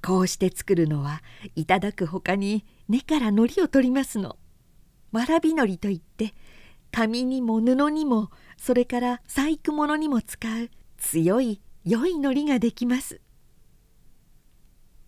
[0.00, 1.20] こうして作るのは
[1.56, 4.38] いただくほかに根からのりを取りますの。
[5.14, 6.34] わらびのりといって
[6.90, 13.20] 紙にも布にもそれから細工物にも使う強い良いのりができます。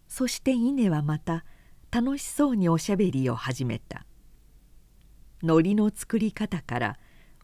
[0.06, 1.44] そして稲はまた
[1.90, 4.06] 楽しそうにおしゃべりを始めた。
[5.42, 6.98] のりの作り方から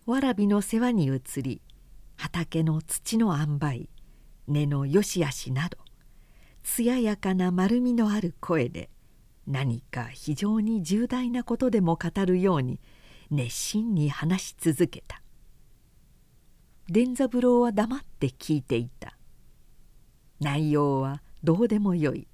[0.07, 1.61] わらびの世話に移り
[2.16, 3.88] 畑の土の塩梅
[4.46, 5.79] 根のよしあしなど
[6.62, 8.88] 艶やかな丸みのある声で
[9.46, 12.81] 何か非常に重大なことでも語るように
[13.31, 15.22] 熱心に話し続けた。
[16.88, 19.16] 伝三郎は黙って聞いていた。
[20.40, 22.28] 内容はどうでもよい。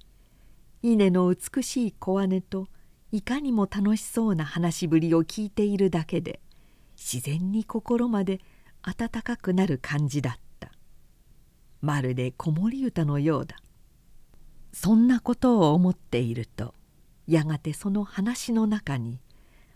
[0.81, 2.67] 稲の美しい小姉と
[3.11, 6.39] いかにも楽しそうな話しぶりを聞いているだけで
[6.95, 8.39] 自然に心まで
[8.81, 10.71] 温かくなる感じだった。
[11.81, 13.55] まるで子守歌のようだ。
[14.73, 16.75] そんなことを思っていると
[17.29, 19.19] やがてその話の中に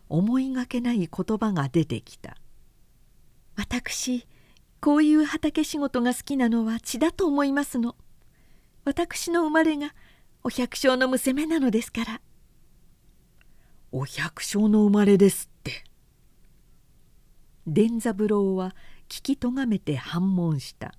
[0.10, 2.36] 思いがけない言葉が出てきた
[3.56, 4.28] 「私
[4.82, 7.96] こういう畑仕事が好きなのは血だと思いますの。
[8.86, 9.94] 私の生まれが
[10.44, 12.22] お百姓の娘なのですから」
[13.94, 15.84] 「お百姓の生まれですって」
[17.68, 18.76] 伝三郎は
[19.08, 20.96] 聞きとがめて反問した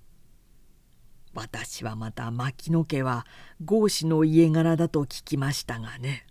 [1.35, 3.27] 「私はまた牧野家は
[3.59, 6.25] 郷士の家柄だと聞きましたがね」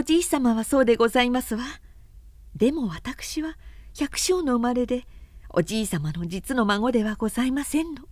[0.00, 1.62] おじい様はそうでございますわ。
[2.56, 3.58] でも私は
[3.94, 5.04] 百姓の生まれで
[5.50, 8.04] おじい様の実の孫ではございませんの。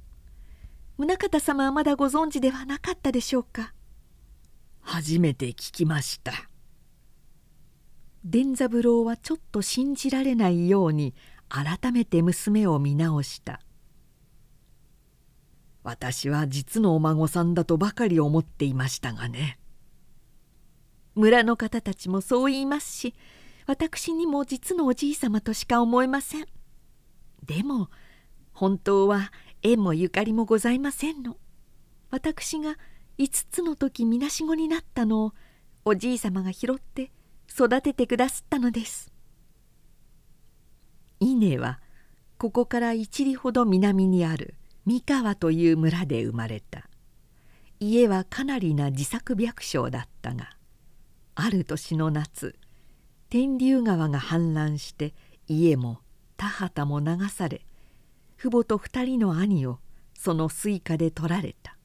[0.98, 3.72] 宗像様はまだご存知ではなかったでしょうか。
[4.82, 6.50] 初めて聞きました。
[8.22, 11.14] 伝三郎はちょっと信じられないように
[11.48, 13.62] 改めて娘を見直した。
[15.84, 19.58] 私は実のお孫さんだとばかり思っていましたがね
[21.18, 23.12] 村の方たちもそう言いますし
[23.66, 26.46] 私にも実のおじい様としか思えません。
[27.44, 27.90] でも
[28.52, 31.36] 本当は縁もゆかりもございませんの。
[32.10, 32.76] 私が
[33.18, 35.32] 5つの時みなしごになったのを
[35.84, 37.10] おじい様が拾って
[37.50, 39.12] 育ててくだすったのです。
[41.18, 41.80] 稲は
[42.38, 44.54] ここから一里ほど南にある
[44.86, 46.88] 三河という村で生まれた。
[47.80, 50.57] 家はかなりな自作百姓だったが
[51.40, 52.56] ある年の夏
[53.30, 55.14] 天竜川が氾濫して
[55.46, 56.00] 家も
[56.36, 57.64] 田畑も流され
[58.36, 59.78] 父母と二人の兄を
[60.18, 61.76] その水火で取られた。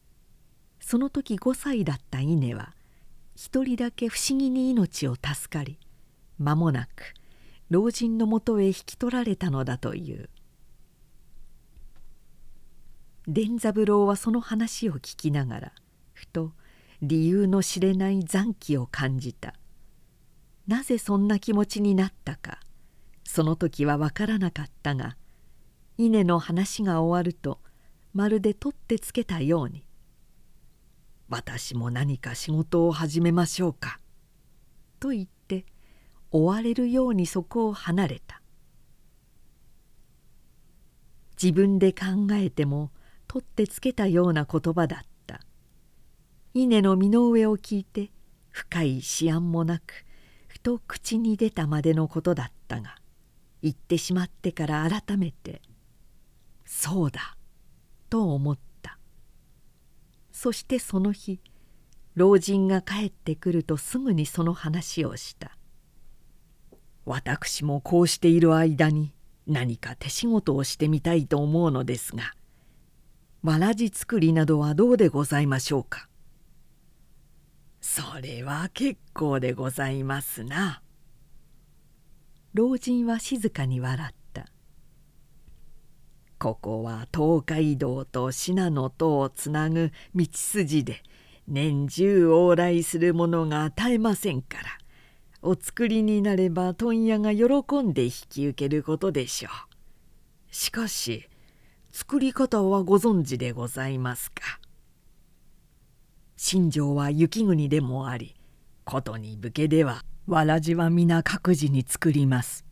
[0.79, 2.73] その時5歳だった稲は
[3.35, 5.77] 一人だけ不思議に命を助かり
[6.39, 7.13] 間もなく
[7.69, 10.31] 老人のもとへ引き取られたのだという。
[13.27, 15.71] 伝三郎はその話を聞きながら
[16.13, 16.53] ふと
[17.05, 19.53] 理由の知れない残機を感じた。
[20.67, 22.61] なぜそんな気持ちになったか。
[23.25, 25.17] その時は分からなかったが
[25.97, 27.59] 稲の話が終わると
[28.13, 29.83] まるで取ってつけたように
[31.29, 33.99] 「私も何か仕事を始めましょうか」
[34.99, 35.65] と言って
[36.31, 38.41] 追われるようにそこを離れた。
[41.41, 42.91] 自分で考えても
[43.27, 45.12] 取ってつけたような言葉だった。
[46.53, 48.11] 稲の身の上を聞いて
[48.51, 50.05] 深い思案もなく
[50.47, 52.95] ふと口に出たまでのことだったが
[53.63, 55.61] 言ってしまってから改めて
[56.65, 57.37] 「そうだ」
[58.09, 58.99] と思った。
[60.31, 61.39] そしてその日
[62.15, 65.58] 老人が帰ってくるとすぐにその話をした。
[67.06, 69.15] 私もこうしている間に
[69.47, 72.33] 何か手仕事をしてみたいと思うのですが
[73.41, 76.08] わらじ作りなどはどうでございましょうか？
[77.86, 80.81] それは結構でございますな。
[82.54, 84.46] 老人は静かに笑った。
[86.40, 91.04] ここは東海道と信濃とをつなぐ道筋で
[91.46, 94.63] 年中往来するものが絶えませんから
[95.42, 100.56] お作りになれば問屋が喜んで引き受けることでしょう。
[100.56, 101.27] しかし
[101.92, 104.62] 作り方はご存知でございますか？
[106.36, 108.36] 新庄は雪国でもあり
[108.86, 112.65] ことに武家ではわらじは皆各自に作ります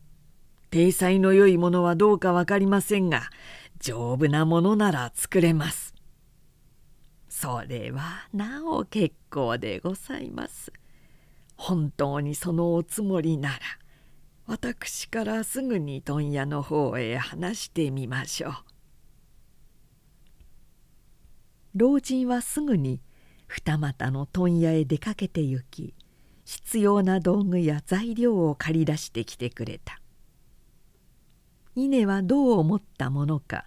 [0.70, 3.30] 体裁の良いものはどうか分かりませんが
[3.78, 5.94] 丈夫なものなら作れます」
[7.28, 10.70] それはなお結構でございます。
[11.56, 13.58] 本当にそのおつもりなら
[14.46, 18.52] 私からすぐに問屋の方へ話してみましょう。
[21.74, 23.00] 老人はすぐに
[23.52, 25.92] 二股の問屋へ出かけて行き
[26.46, 30.00] 必要な道具や材料を借り出してきてくれた。
[31.74, 33.66] 稲はどう思ったものか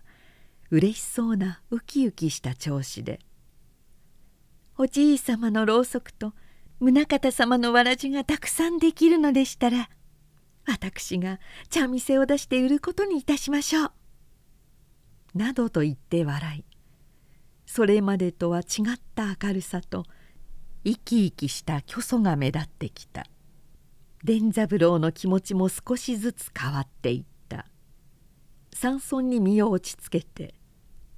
[0.71, 3.19] 嬉しそうなウキウキした調子で
[4.77, 6.33] 「おじいさまのろうそくと
[6.79, 9.89] 宗像様のわらじがたくさんできるのでしたら
[10.65, 13.91] 私が茶店を出して売ることにいたしましょう」
[15.37, 16.74] などと言って笑い
[17.75, 20.05] それまでとは違った明るさと
[20.85, 23.25] 生き生きした虚祖が目立ってきた。
[24.23, 27.65] 伝三郎の気持ちも少しずつ変わっていった。
[28.73, 30.55] 山村に身を落ち着けて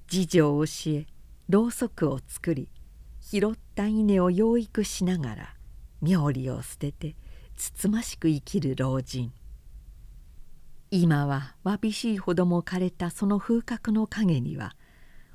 [0.08, 1.06] 次女を教え
[1.48, 2.68] ろうそくを作り
[3.20, 5.54] 拾った稲を養育しながら
[6.02, 7.14] 妙理を捨てて
[7.54, 9.32] つつましく生きる老人。
[10.90, 14.74] 今はわびしいほども枯れたその風格の陰には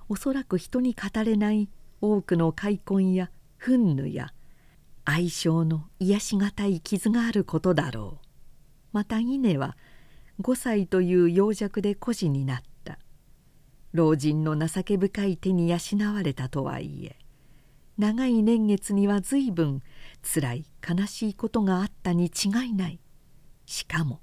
[0.10, 1.70] おそらく人に語れない
[2.02, 3.30] 多くの開墾や
[3.60, 4.34] 憤怒や
[5.06, 8.28] 愛称の癒しがたい傷があることだろう。
[8.92, 9.78] また稲は
[10.42, 13.00] 5歳という幼弱で孤児になった。
[13.94, 15.78] 老人の情け深い手に養
[16.14, 17.16] われたとはいえ
[17.98, 19.84] 長い年月には随分
[20.24, 23.00] つらい悲しいことがあったに違いない。
[23.66, 24.20] しかも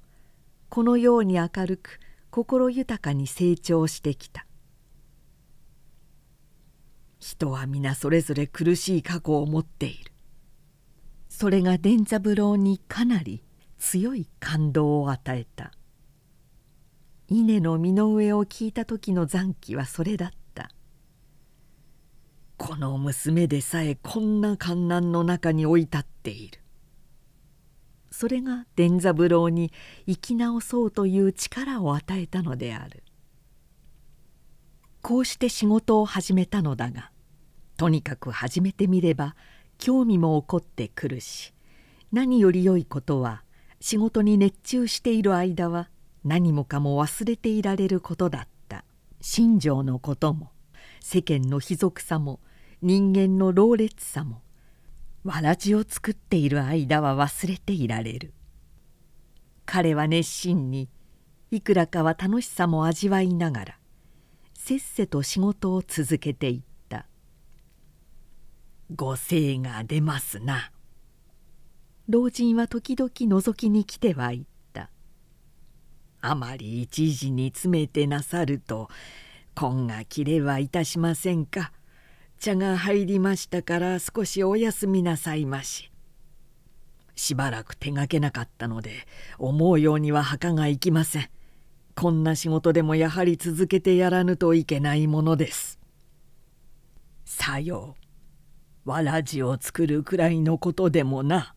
[0.68, 2.00] このように明るく
[2.30, 4.44] 心豊かに成長してきた。
[7.20, 10.10] 人は皆それぞれ苦しい過去を持っている。
[11.28, 13.44] それが伝三郎にかなり
[13.78, 15.72] 強い感動を与えた。
[17.28, 20.70] 稲の身の上を聞いた時の残機はそれだった。
[22.56, 26.60] この娘でさえこんな観難の中に置いたっている。
[28.10, 29.72] それが伝三郎に
[30.06, 33.04] 生き直そうという力を与えたのである。
[35.02, 37.09] こうして仕事を始めたのだが
[37.80, 39.34] とにかく始めてみれば
[39.78, 41.54] 興味も起こってくるし
[42.12, 43.42] 何より良いことは
[43.80, 45.88] 仕事に熱中している間は
[46.22, 48.84] 何もかも忘れていられることだった。
[49.22, 50.50] 心情のことも
[51.00, 52.40] 世間の卑俗さも
[52.82, 54.42] 人間の老劣さも
[55.24, 58.34] わらじを作っている間は忘れていられる。
[59.64, 60.90] 彼は熱心に
[61.50, 63.78] いくらかは楽しさも味わいながら
[64.52, 66.68] せっせと仕事を続けていた
[68.94, 70.72] 「ご精が出ますな」
[72.08, 74.90] 老人は時々覗きに来てはいった
[76.20, 78.88] 「あまり一時に詰めてなさると
[79.54, 81.72] 根が切れはいたしませんか。
[82.38, 85.92] 茶が入りましたから少しお休みなさいまし」
[87.14, 89.06] しばらく手がけなかったので
[89.38, 91.30] 思うようには墓が行きません。
[91.94, 95.78] こんな仕事でもやはり続けてやらぬといけないものです。
[97.26, 97.99] さよう
[98.90, 101.54] わらじを作るくらいのことでもな。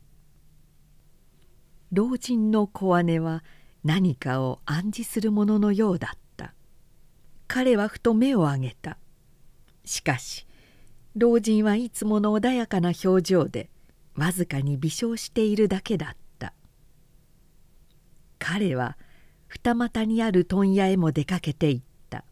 [1.91, 3.43] 老人の小姉は
[3.83, 6.53] 何かを暗示するもののようだった。
[7.47, 8.97] 彼はふと目を上げた。
[9.83, 10.45] しかし
[11.15, 13.69] 老人はいつもの穏やかな表情で
[14.15, 16.53] わずかに微笑しているだけだった。
[18.37, 18.95] 彼は
[19.47, 21.81] 二股にある問屋へも出かけていっ
[22.11, 22.25] た。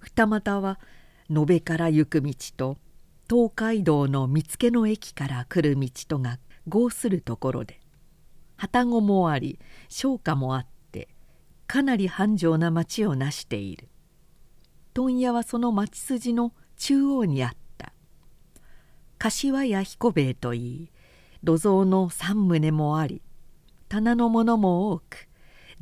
[0.00, 0.80] 二股は
[1.28, 2.78] 延べから行く道と
[3.30, 7.78] 東海道の見附の駅から来る道とが合するところで
[8.56, 9.58] 旅籠もあり
[9.90, 11.08] 商家もあって
[11.66, 13.88] かなり繁盛な町を成している。
[14.94, 17.92] 問屋はその町筋の中央にあった。
[19.18, 20.90] 柏や彦兵衛といい
[21.44, 23.20] 土蔵の三棟もあり
[23.88, 25.28] 棚のものも多く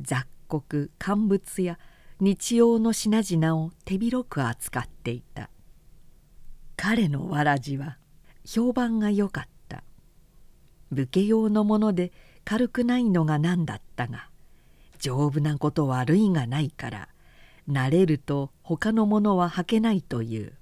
[0.01, 1.79] 雑穀乾物や
[2.19, 5.49] 日用の品々を手広く扱っていた。
[6.77, 7.97] 彼のわらじは
[8.45, 9.83] 評判が良かった。
[10.91, 12.13] 武家用のもので
[12.45, 14.29] 軽くないのが何だったが
[14.99, 17.09] 丈夫なことは類がないから
[17.69, 20.53] 慣れると他のものは履けないという。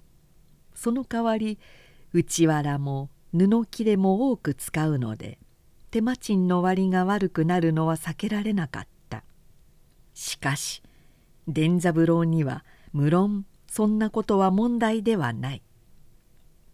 [0.74, 1.59] その代わり
[2.11, 5.38] 内藁も布切れも多く使うので
[5.91, 9.24] 手間賃の割が悪くなるのは避けられなかった。
[10.13, 10.82] しかし
[11.47, 15.61] 伝三郎には無論そんなことは問題ではない。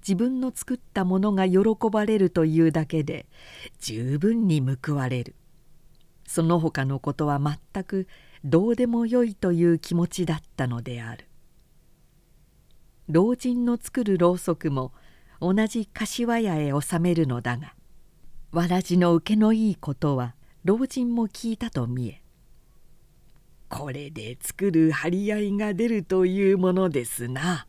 [0.01, 1.59] 自分の作ったものが喜
[1.91, 3.27] ばれるというだけで
[3.79, 5.35] 十分に報われる。
[6.27, 8.07] その他のことは全く
[8.43, 11.27] どうでもよいという気持ちだったのである。
[13.09, 14.93] 老人の作るろうそくも
[15.41, 17.73] 同じ柏屋へ収めるのだが
[18.51, 22.21] わらじの受けのいいことは老人も聞いたと見え
[23.67, 27.65] 「これで作る張り合いが出るというものですな」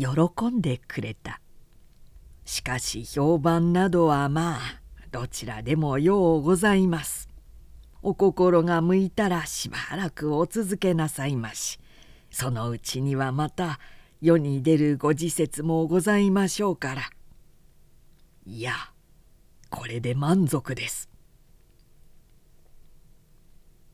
[0.00, 1.42] 喜んでくれた。
[2.46, 4.58] しかし評判などはまあ
[5.10, 7.28] どちらでもようございます。
[8.00, 11.78] お心が向いたらしばらくお続けなさいまし。
[12.30, 13.78] そのうちにはまた
[14.22, 17.02] 世に出るご時節もございましょうから。
[18.46, 18.72] いや
[19.68, 21.10] これで満足です。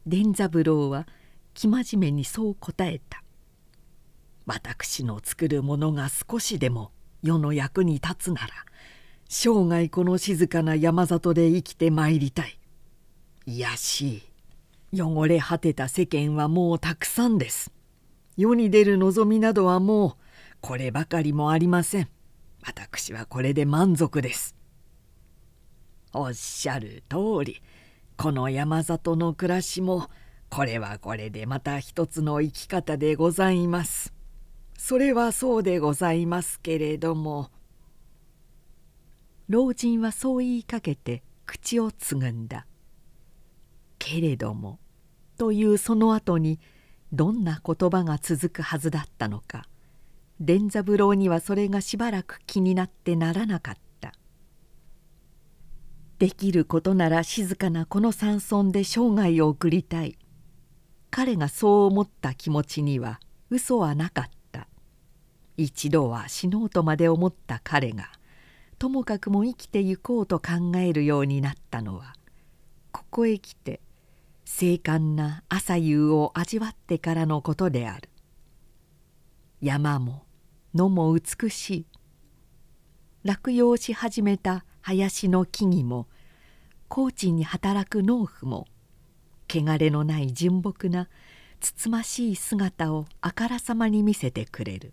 [0.07, 1.09] 伝三郎は
[1.55, 3.26] 生真面目にそう答えた。
[4.47, 6.93] 私の作るものが少しでも
[7.23, 8.49] 世の役に立つなら
[9.29, 12.59] 生涯この静かな山里で生きてまいりたい。
[13.47, 14.23] いやし
[14.93, 15.03] い。
[15.03, 17.73] 汚れ果てた世間はもうたくさんです。
[18.37, 20.15] 世に出る望みなどはもう
[20.61, 22.09] こればかりもありません。
[22.65, 24.55] 私はこれで満足です。
[26.13, 27.61] おっしゃる通り。
[28.17, 30.09] この山里の暮らしも
[30.49, 34.16] これはこれでまた一つの生き方でございます。
[34.79, 37.51] それはそうでございますけれども
[39.49, 42.67] 老人はそう言いかけて口をつぐんだ。
[43.99, 44.79] けれども
[45.39, 46.59] というその後に
[47.13, 49.67] どんな言葉が続くはずだったのか
[50.41, 54.13] 伝三郎にはそれがしばらく気になってならなかった。
[56.19, 60.17] できることなら静かなこの山村で生涯を送りたい
[61.11, 63.21] 彼がそう思った気持ちには
[63.51, 64.36] 嘘はなかった
[65.57, 68.11] 一度は死のうとまで思った彼が
[68.79, 72.15] ともかくも生きてゆこうと考えるようになったのは
[72.93, 73.81] ここへ来て
[74.45, 78.09] 精悍な朝夕を味わってからのことである。
[79.61, 80.25] 山も
[80.75, 81.87] 野も美しい。
[83.25, 86.07] 落葉し始めた林の木々も
[86.89, 88.67] 高知に働く農夫も
[89.49, 91.09] 汚れのない純朴な
[91.61, 94.93] つつましい姿をあからさまに見せてくれる。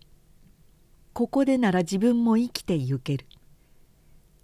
[1.14, 3.26] ここでなら自分も生きてゆける。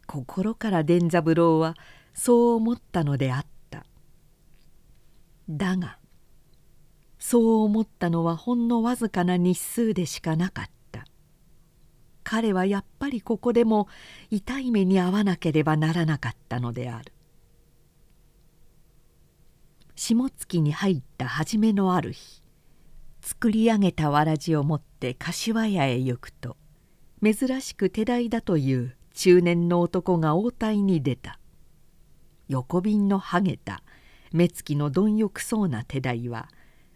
[0.06, 1.74] 心から伝三郎は
[2.14, 3.84] そう思ったのであった。
[5.48, 5.98] だが
[7.18, 11.04] そう思ったのはほんのわずかな日数でしかなかった。
[12.22, 13.88] 彼はやっぱりここでも
[14.30, 17.12] 痛い目に遭わなければならなかったのである。
[19.96, 22.42] 下月に入った初めのある日
[23.22, 26.56] 作り上げたわらじを持って柏屋へ行くと
[27.22, 31.40] 珍しく手代だという中年の男が応対に出た。
[32.50, 33.82] 横瓶のはげた
[34.32, 36.48] 目つきの貪欲そうな手代は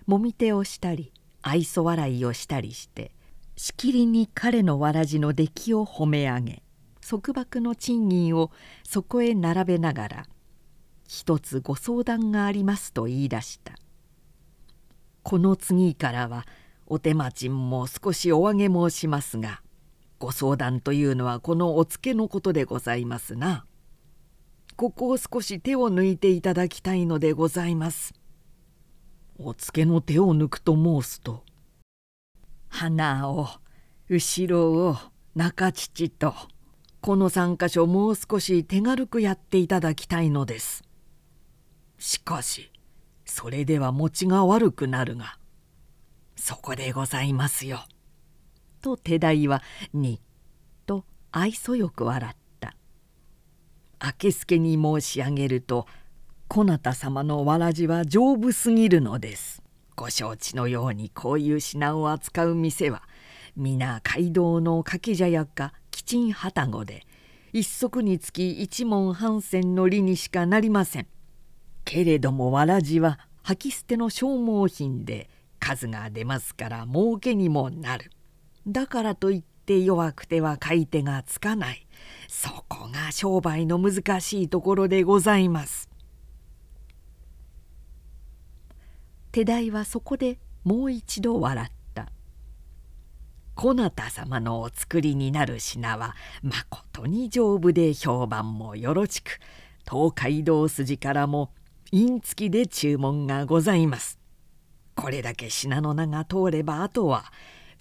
[0.06, 1.12] もみ手をしたり
[1.42, 3.12] 愛想笑いをしたりして
[3.56, 6.62] しきりに彼のわらじの出来を褒め上げ
[7.08, 8.50] 束縛の賃金を
[8.82, 10.26] そこへ並べながら
[11.06, 13.74] 「一つご相談があります」と言い出した
[15.22, 16.46] 「この次からは
[16.86, 19.62] お手間賃も少しお上げ申しますが
[20.18, 23.66] ご相談というのはこのお付けのことでございますな。
[24.76, 28.14] ここを少し手を抜いていただきたいのでございます。
[29.38, 31.42] お付けの手を抜くと申すと
[32.68, 33.48] 鼻を
[34.08, 34.96] 後ろを
[35.34, 36.34] 中乳と
[37.00, 40.84] この3箇所もう少し手軽くやっていただきたいのです。
[41.98, 42.70] しかし
[43.24, 45.38] それでは持ちが悪くなるが
[46.36, 47.84] そこでございますよ。
[48.84, 49.62] と手代は
[49.94, 50.20] にっ
[50.84, 52.76] と愛想よく笑った。
[54.22, 55.86] 明助に申し上げると
[56.48, 59.62] こなた様のわらじは丈夫すぎるのです。
[59.96, 63.02] ご承知のようにこういう品を扱う店は
[63.56, 67.06] 皆街道の掛け茶屋か吉ん旅籠で
[67.54, 71.06] 一足につき一文半銭の利にしかなりません。
[71.86, 78.10] けれどもわらじは履き捨ての消耗品で数が出ますから儲けにもなる。
[78.66, 81.86] だからといって弱くては買い手がつかない。
[82.28, 85.88] そこが商売の難しいところでございます。
[89.32, 92.08] 手代はそこでもう一度笑った。
[93.54, 99.40] こなた様のお作りになる品はまことに丈夫で評判もよろしく。
[99.88, 101.52] 東海道筋からも
[101.92, 104.18] 印付きで注文がございます。
[104.94, 107.32] これだけ品の名が通ればあとは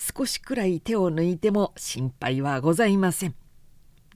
[0.03, 3.35] 少しくらい手を抜いても心配はございません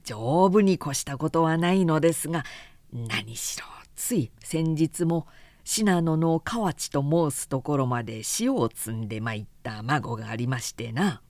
[0.04, 2.44] 丈夫に越したことはないのですが
[2.92, 3.64] 何しろ
[3.96, 5.26] つい先日も
[5.64, 11.22] 信濃の河内と申すところまで塩を積んで参った孫がありましてな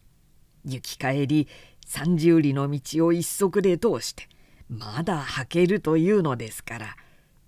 [0.64, 1.46] 行き帰り
[1.86, 4.28] 30里の道を一足で通して
[4.68, 6.96] まだ履けるというのですから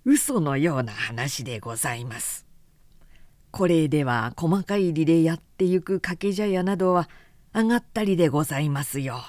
[0.05, 2.50] 嘘のような話でございます。
[3.51, 7.09] これでは細かい利でやってゆく掛け茶屋などは
[7.53, 9.21] 上がったりでございますよ。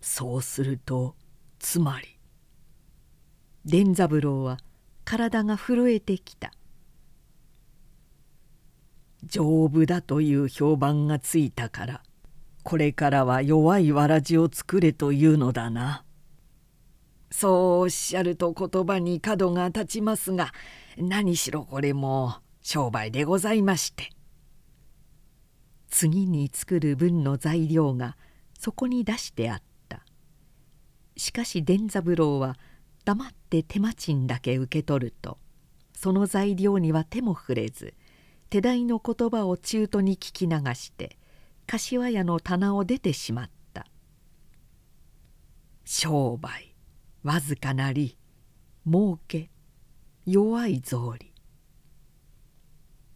[0.00, 1.14] そうすると
[1.58, 2.16] つまり
[3.66, 4.58] 伝三郎は
[5.04, 6.52] 体が震えてきた
[9.24, 12.02] 丈夫だという評判がついたから
[12.62, 16.04] これからは弱いわらじを作れというのだな。
[17.32, 20.52] そうおっしゃると言葉に角が立ちますが
[20.98, 24.10] 何しろこれも商売でございまして。
[25.88, 28.16] 次に作る分の材料が
[28.58, 30.04] そこに出してあった。
[31.16, 32.56] しかし伝三郎は
[33.04, 35.38] 黙って手間賃だけ受け取ると
[35.94, 37.94] その材料には手も触れず
[38.48, 41.18] 手代の言葉を中途に聞き流して
[41.66, 43.86] 柏屋の棚を出てしまった。
[45.84, 46.74] 商売
[47.22, 48.16] わずかなり
[48.86, 49.50] 儲け
[50.24, 51.29] 弱い草履。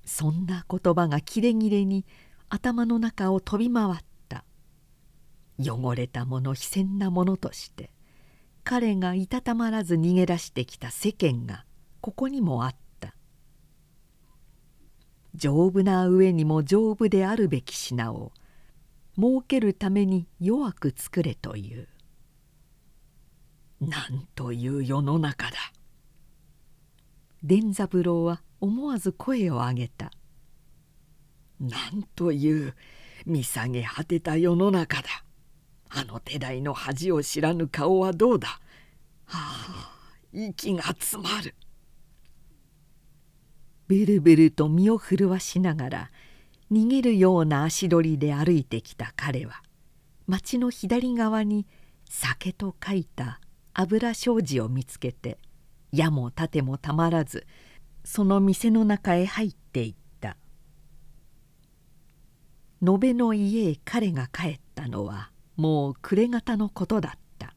[0.05, 2.05] そんな言葉がキレキレに
[2.49, 3.95] 頭の中を飛び回っ
[4.29, 4.45] た。
[5.59, 7.91] 汚れたもの非戦なものとして
[8.65, 11.65] 彼がいたたまらず逃げ出してきた世間が
[12.01, 13.15] ここにもあった。
[15.35, 18.33] 丈夫な上にも丈夫であるべき品を
[19.17, 21.89] 儲けるために弱く作れという。
[23.81, 25.57] なんという世の中だ。
[27.43, 30.11] 伝三郎は思わず声を上げた
[31.61, 32.75] 「なんという
[33.27, 35.09] 見下げ果てた世の中だ。
[35.89, 38.49] あの手代の恥を知らぬ顔はどうだ。
[39.27, 39.95] はあ
[40.33, 41.55] 息が詰まる」
[43.87, 46.11] ブルブルと身を震わしながら
[46.73, 49.63] 逃げるような足取りで歩いてきた彼は
[50.27, 51.67] 町の左側に
[52.09, 53.41] 「酒」と書いた
[53.75, 55.39] 油障子を見つけて
[55.93, 57.47] 矢も盾もたまらず
[58.05, 60.37] その店の中へ入っていった。
[62.87, 67.55] 延べの家へ彼が帰ったのはもう暮れ方のことだった。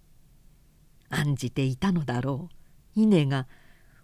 [1.09, 3.01] 案じていたのだろう。
[3.01, 3.47] 稲が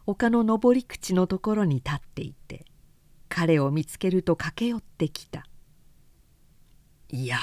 [0.05, 2.65] 丘の登り口のところに立っていて
[3.27, 5.47] 彼を見つけると駆け寄ってきた
[7.09, 7.37] 「いや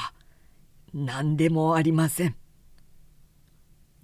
[0.95, 2.37] 何でもありません」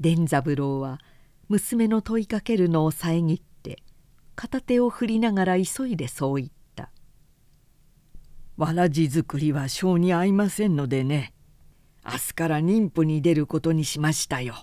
[0.00, 1.00] 伝三郎は
[1.48, 3.55] 娘の問いかけるのを遮って
[4.36, 6.90] 片手を振りながら急いでそう言った
[8.56, 11.32] 「わらじ作りは性に合いませんのでね。
[12.04, 14.54] 明日から妊婦に出ることにしましたよ」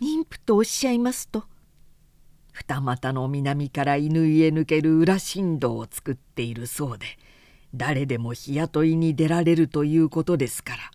[0.00, 1.44] 妊婦とおっしゃいますと
[2.52, 7.06] 二股の南から犬へ抜ける裏振動を作っているそうで
[7.74, 10.90] 誰でも日雇いに出られるということですから。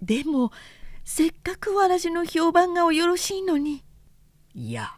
[0.00, 0.50] でも
[1.04, 3.84] せっかくわらじの評判がおよろしいのに。
[4.54, 4.96] いや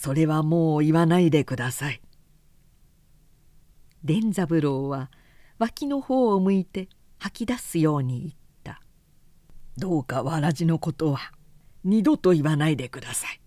[0.00, 2.00] それはもう言わないでください。
[4.02, 5.10] 伝三郎は
[5.58, 6.88] 脇の方を向いて
[7.18, 8.32] 吐き出すように言っ
[8.64, 8.80] た
[9.76, 11.32] 「どうかわらじのことは
[11.84, 13.42] 二度と言わないでください。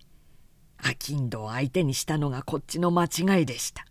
[0.80, 3.88] 商人を相手にしたのがこっちの間違いでした。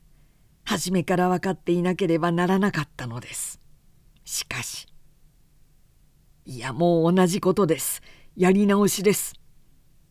[0.62, 3.60] 初めから分かっていなければならなかったのです。
[4.24, 4.86] しかし
[6.44, 8.02] いやもう同じことです。
[8.36, 9.41] やり直しです。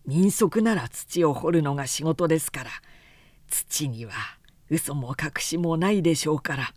[0.05, 2.71] 民俗なら土を掘るのが仕事ですから。
[3.47, 4.13] 土には
[4.69, 6.73] 嘘も隠しもないでしょうから。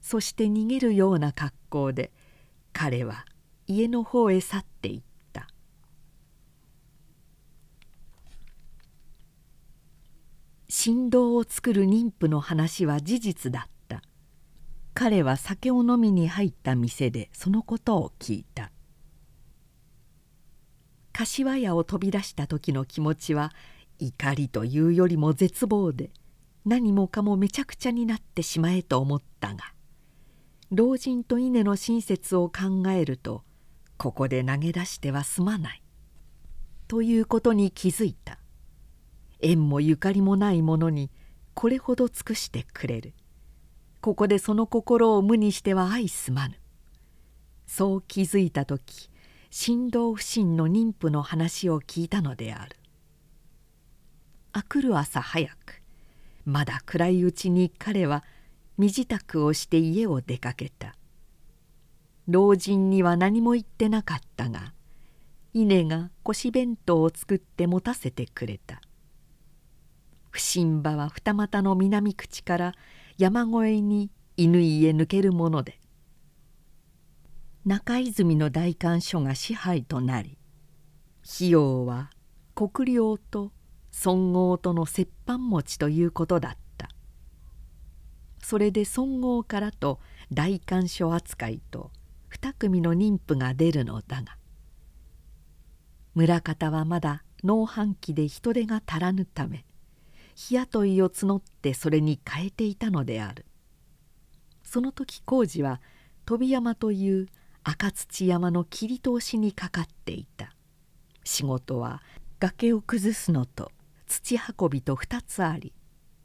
[0.00, 2.10] そして逃げるような格好で
[2.72, 3.26] 彼は
[3.66, 5.48] 家の方へ去っていった。
[10.70, 14.02] 振動を作る妊婦の話は事実だった。
[14.94, 18.72] 彼は酒を飲みに入った店でそのことを聞いた。
[21.18, 23.52] 柏屋を飛び出した時の気持ちは
[23.98, 26.10] 怒りというよりも絶望で
[26.64, 29.64] 何もかもめちゃくちゃになってしまえと思ったが
[30.70, 33.42] 老人と稲の親切を考えると
[33.96, 35.82] ここで投げ出しては済まない
[36.86, 38.38] ということに気づいた。
[39.40, 41.10] 縁もゆかりもないものに
[41.52, 43.12] これほど尽くしてくれる。
[44.00, 46.54] ここでその心を無にしては相すまぬ。
[47.66, 49.10] そう気づいた時
[49.50, 52.76] 神道不信の妊婦の話を聞いたのである。
[54.52, 55.82] あくる朝早く
[56.44, 58.24] まだ暗いうちに彼は
[58.76, 60.94] 身支度をして家を出かけた。
[62.26, 64.74] 老人には何も言ってなかったが
[65.54, 68.82] 稲が腰弁当を作って持たせてくれた。
[70.30, 72.74] 不審場は二股の南口から
[73.16, 75.80] 山越えに犬居へ抜けるもので
[77.68, 80.38] 中泉の代官所が支配となり
[81.22, 82.08] 費用は
[82.54, 83.52] 国領と
[83.90, 86.88] 尊号との折半持ちということだった。
[88.42, 90.00] それで尊号からと
[90.32, 91.90] 代官所扱いと
[92.30, 94.38] 二組の妊婦が出るのだが
[96.14, 99.66] 村方はまだ農繁期で人手が足らぬため
[100.34, 103.44] 日雇いを募ってそれに変えていたのである。
[104.62, 105.82] その時工事は
[106.24, 107.26] 飛山という
[107.70, 110.54] 赤土山の切り通しにかかっていた。
[111.22, 112.00] 仕事は
[112.40, 113.72] 崖を崩すのと
[114.06, 115.74] 土運びと2つあり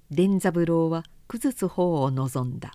[0.09, 2.71] 伝三郎は崩す方を望んだ。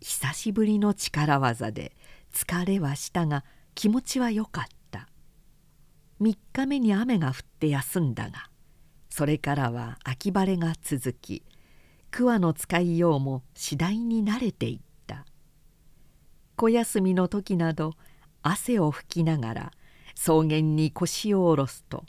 [0.00, 1.94] 久しぶりの力技で
[2.32, 5.06] 疲れはしたが気持ちはよかった。
[6.22, 8.48] 3日目に雨が降って休んだが
[9.10, 11.42] それからは秋晴れが続き
[12.10, 14.80] 桑の使いようも次第に慣れてい
[16.58, 17.94] った小休みの時など
[18.42, 19.72] 汗を拭きながら
[20.14, 22.04] 草原に腰を下ろすと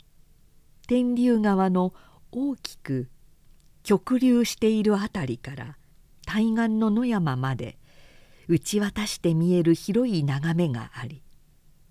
[0.88, 1.94] 天竜川の
[2.32, 3.08] 大きく
[3.84, 5.76] 極流している辺りから
[6.26, 7.78] 対岸の野山まで
[8.48, 11.22] 打ち渡して見える広い眺めがあり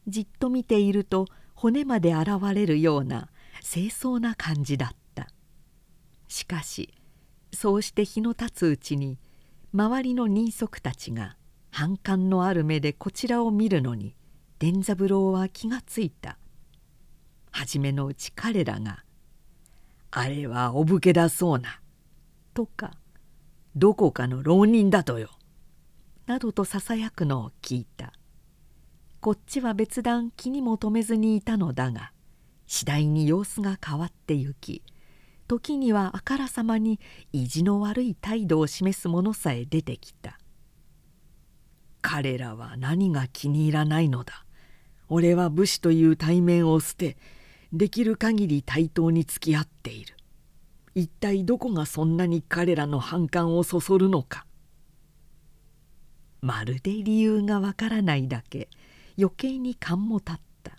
[0.08, 3.30] じっと見ていると骨まで現れるような
[3.62, 5.28] 清掃な感じだった。
[6.30, 6.94] しかし
[7.54, 9.18] そうして日の経つうちに
[9.74, 11.36] 周りの人足たちが
[11.72, 14.16] 反感のある目でこちらを見るのに
[14.60, 16.38] 伝三郎は気がついた。
[17.52, 19.04] 初めのうち彼らが
[20.12, 21.80] 「あれはお武家だそうな」
[22.54, 22.94] とか
[23.76, 25.30] 「どこかの浪人だとよ」
[26.28, 28.14] などとささやくのを聞いた。
[29.20, 32.14] こっちは別段気にも留めずにいたのだが
[32.68, 34.82] 次第に様子が変わってゆき
[35.50, 37.02] 時にはあからさまに
[37.34, 40.39] 意地の悪い態度を示す者さえ出てきた。
[42.02, 44.46] 彼らは何が気に入らないのだ。
[45.08, 47.18] 俺は武士という対面を捨て
[47.74, 50.16] できる限り対等に付き合っている。
[50.96, 54.46] 一体どこがそんなに彼らの反感をそそるのか。
[56.42, 58.70] まるで理由がわからないだけ
[59.18, 60.78] 余計に勘も立った。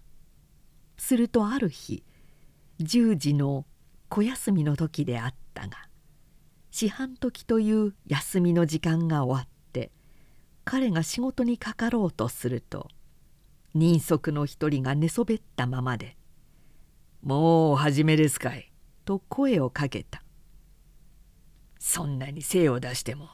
[0.96, 2.02] するとある日
[2.80, 3.66] 10時の
[4.08, 5.76] 小休みの時であったが
[6.70, 9.59] 四半時という休みの時間が終わって
[10.64, 12.88] 彼が仕事にかかろうとすると
[13.74, 16.16] 人足の一人が寝そべったままで
[17.22, 18.72] 「もうお始めですかい」
[19.04, 20.22] と声をかけた
[21.78, 23.28] 「そんなに精を出しても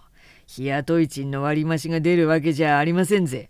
[0.46, 3.48] 日雇い賃の割り増しが出るわけじゃありませんぜ」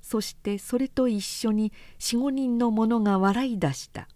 [0.00, 4.08] そしてそれと一緒に四五人の者が笑い出した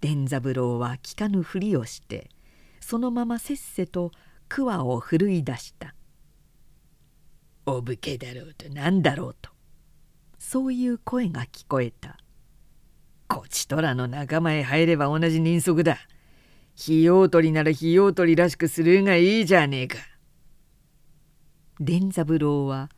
[0.00, 2.30] 伝三郎は聞かぬふりをして
[2.80, 4.12] そのまませっせと
[4.48, 5.96] 桑を振るい出した
[7.68, 9.50] 「お武家だろうと何だろうと。
[10.38, 12.16] そういう声が聞こえた。
[13.26, 15.98] こちとらの仲間へ入れば同じ人足だ。
[16.80, 19.98] 費用取りなら費用取りらしくするがいいじゃねえか。
[21.80, 22.88] 伝三郎は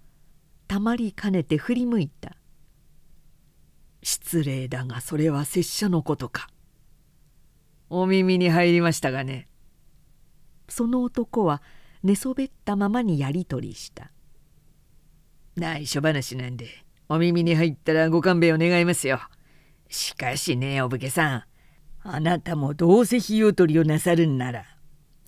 [0.67, 2.37] たまりかねて振り向いた。
[4.03, 6.49] 失礼だがそれは拙者のことか。
[7.89, 9.49] お耳に入りましたがね。
[10.69, 11.63] その男は
[12.03, 14.13] 寝そべったままにやり取りした。
[15.59, 16.69] 内緒話なんで
[17.09, 19.21] お耳に入ったらご勘弁を願いますよ。
[19.89, 21.45] しかしねお武家さん。
[22.03, 24.65] あなたもどうせ費用取りをなさるんなら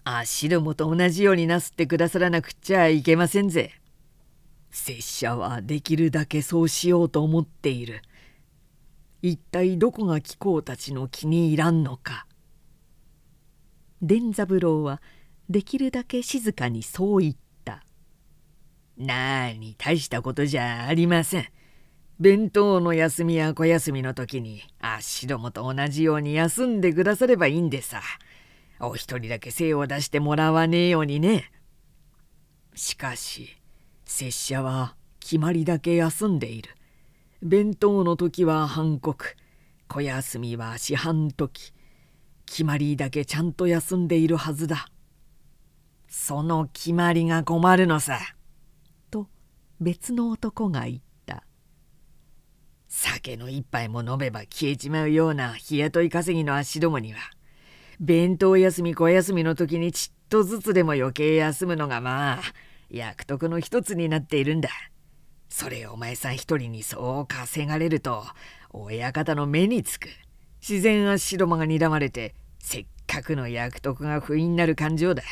[0.04, 3.72] 足どもと同じようになすってくださらなくちゃいけませんぜ。
[4.70, 8.02] 拙者はできるだけそうしようと思っている。
[9.22, 12.26] 一体どこが貴公たちの気に入らんのか。
[14.00, 15.02] 伝三郎は
[15.50, 17.40] できるだけ静かにそう言った
[18.96, 21.46] 「なあに大したことじゃありません。
[22.20, 28.02] 弁当の休みや小休みの時にあっしどもと同じように休んでくださればいいんでさ
[28.78, 31.50] お一人だけ精を出してもらわねえようにね。
[32.74, 33.56] しかし
[34.04, 36.70] 拙者は決まりだけ休んでいる。
[37.42, 39.36] 弁当の時は半刻
[39.88, 41.72] 小休みは四半時
[42.44, 44.88] 決まりだけちゃんと休んでいるはずだ。
[46.08, 48.18] その決まりが困るのさ。
[49.80, 51.42] 別の男が言った。
[52.86, 57.20] 酒の一杯も飲めば消えちまうような日雇い稼ぎの足どもには
[58.00, 62.40] 弁当休み小休みの時にちっとずつでも余計休むのがまあ
[62.90, 64.68] 役得の一つになっているんだ。
[65.48, 68.24] それお前さん一人にそう稼がれると
[68.70, 70.08] 親方の目につく。
[70.60, 75.22] 自然足どもが睨まれてせっかくの役得が不意になる感情だ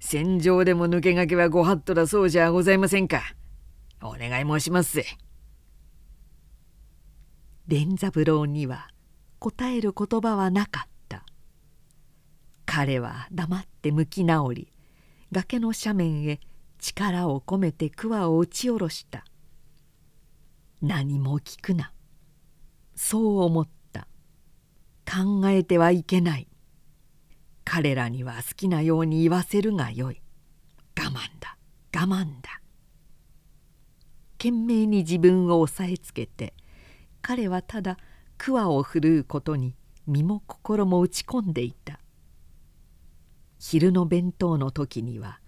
[0.00, 3.22] 戦場でも抜け駆けはご法度だそうじゃございませんか
[4.02, 4.96] お願い申します。
[4.96, 5.04] ぜ
[7.66, 8.88] 連三郎には
[9.38, 11.24] 答える言葉はなかった。
[12.66, 14.72] 彼は黙って向き直り
[15.32, 16.40] 崖の斜面へ
[16.78, 19.24] 力を込めて桑を打ち下ろした。
[20.82, 21.92] 何も聞くな。
[22.96, 24.06] そう思った。
[25.06, 26.48] 考えてはいけない。
[27.64, 30.20] 彼らには好きなように言わせるがよい。
[30.98, 31.56] 我慢だ。
[31.94, 32.59] 我慢だ。
[34.40, 36.54] 懸命に自分を押さえつけて
[37.20, 37.98] 彼はただ
[38.38, 39.76] 桑を振るうことに
[40.06, 42.00] 身も心も打ち込んでいた。
[43.58, 45.40] 昼の弁当の時には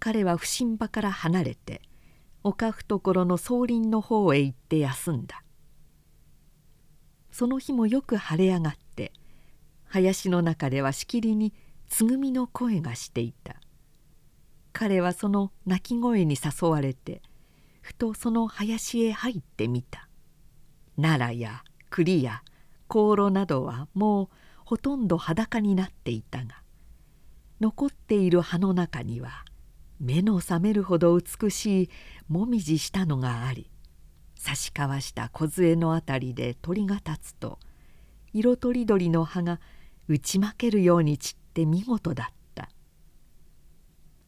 [0.00, 1.80] 彼は不審場から離れて
[2.42, 5.44] 丘懐の草林の方へ行って休んだ。
[7.30, 9.12] その日もよく晴れ上がって
[9.84, 11.54] 林の中ではしきりに
[11.86, 13.54] つぐみの声がしていた。
[14.72, 17.22] 彼はその鳴き声に誘われて
[17.84, 20.08] ふとその林へ入ってみた。
[20.96, 22.42] 奈良や栗や
[22.88, 24.28] 香炉などはもう
[24.64, 26.62] ほとんど裸になっていたが
[27.60, 29.44] 残っている葉の中には
[30.00, 31.90] 目の覚めるほど美しい
[32.26, 33.70] もみじしたのがあり
[34.34, 37.58] 差し交わした梢の辺りで鳥が立つと
[38.32, 39.60] 色とりどりの葉が
[40.08, 42.70] 打ち負けるように散って見事だった。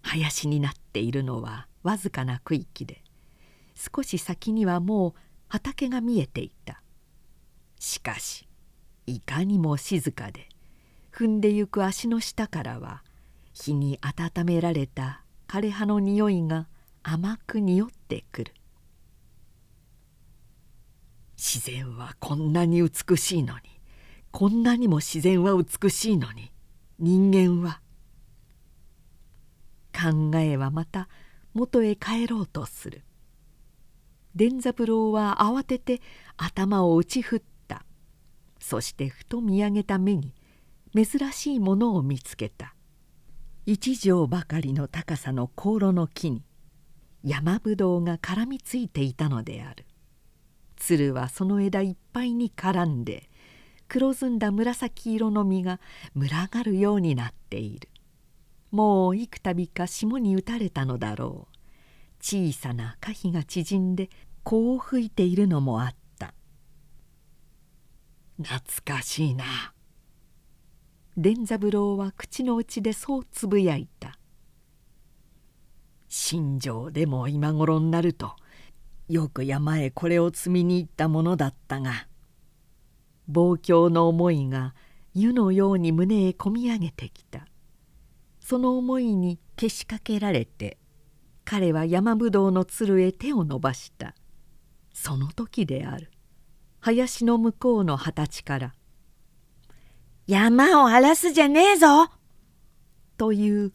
[0.02, 3.02] 林になっているのはわずかな区域で
[3.77, 5.14] 少し先にはもう
[5.49, 6.83] 畑が見えていた。
[7.79, 8.49] しかし
[9.07, 10.49] いかにも静かで
[11.12, 13.05] 踏んでゆく足の下からは
[13.53, 16.66] 日に温められた枯葉の匂いが
[17.03, 18.55] 甘く匂ってくる。
[21.37, 23.61] 自然はこんなに美しいのに
[24.31, 26.51] こんなにも自然は美しいのに
[26.99, 27.81] 人間は
[29.93, 31.09] 考えはまた
[31.53, 33.03] 元へ帰ろうとする。
[34.37, 36.03] 伝三郎は慌てて
[36.37, 37.87] 頭を打ち振った。
[38.61, 40.34] そしてふと見上げた目に
[40.95, 42.74] 珍しいものを見つけた。
[43.64, 46.45] 一畳ばかりの高さの香炉の木に
[47.24, 49.87] 山ぶどうが絡みついていたのである。
[50.76, 53.30] 鶴はその枝いっぱいに絡んで
[53.89, 55.80] 黒ずんだ紫色の実が
[56.14, 57.89] 群がるようになっている。
[58.70, 61.57] もう幾度か霜に打たれたのだろう。
[62.20, 64.11] 小さな花火が縮んで
[64.49, 66.32] 香を吹いているのもあった。
[68.40, 69.44] 懐かしいな。
[71.16, 74.20] 伝三郎は口の内でそうつぶやいた。
[76.07, 78.36] 新庄でも今頃になると
[79.09, 82.07] よく山へこれを積みに行ったものだったが
[83.26, 84.76] 望郷の思いが
[85.12, 87.49] 湯のように胸へこみ上げてきた。
[88.38, 90.78] その思いにけしかけられて
[91.44, 94.14] 彼は山ぶどうのつるへ手を伸ばした。
[95.07, 96.11] その時である。
[96.80, 98.74] 林の向こうの二十歳から
[100.26, 102.11] 山を荒らすじゃねえぞ!」
[103.16, 103.72] という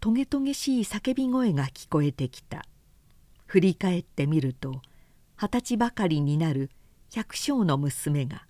[0.00, 2.66] トゲトゲしい叫び声が聞こえてきた。
[3.46, 4.82] 振り返ってみると
[5.36, 6.68] 二十歳ばかりになる
[7.12, 8.44] 百姓の娘が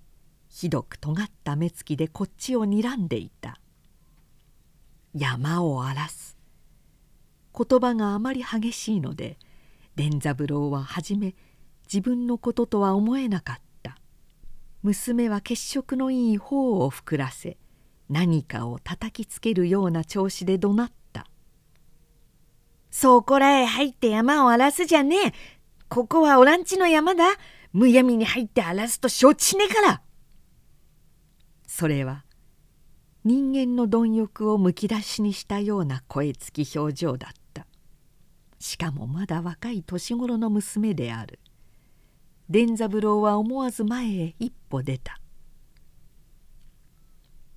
[0.49, 3.61] ひどく尖った目つきでこっちを睨んでいた。
[5.13, 6.39] 山を荒らす。
[7.55, 9.39] 言葉があまり激しいので
[9.97, 11.35] 伝三郎は初め
[11.85, 13.63] 自分のこととは思えなかった。
[14.83, 17.57] 娘は血色のいい頬を膨らせ
[18.09, 21.29] 何かを叩きつけるような調子で怒鳴った
[22.91, 25.33] 「そこらへ入って山を荒らすじゃねえ。
[25.89, 27.25] ここはオランチの山だ。
[27.73, 30.03] むやみに入って荒らすと承知しねえから」
[31.67, 32.25] それは
[33.25, 37.67] 人間の貪欲をむき出しにしたような声つき表情だった。
[38.59, 41.39] しかもまだ若い年頃の娘である。
[42.49, 45.19] 伝三郎は思わず前へ一歩出た。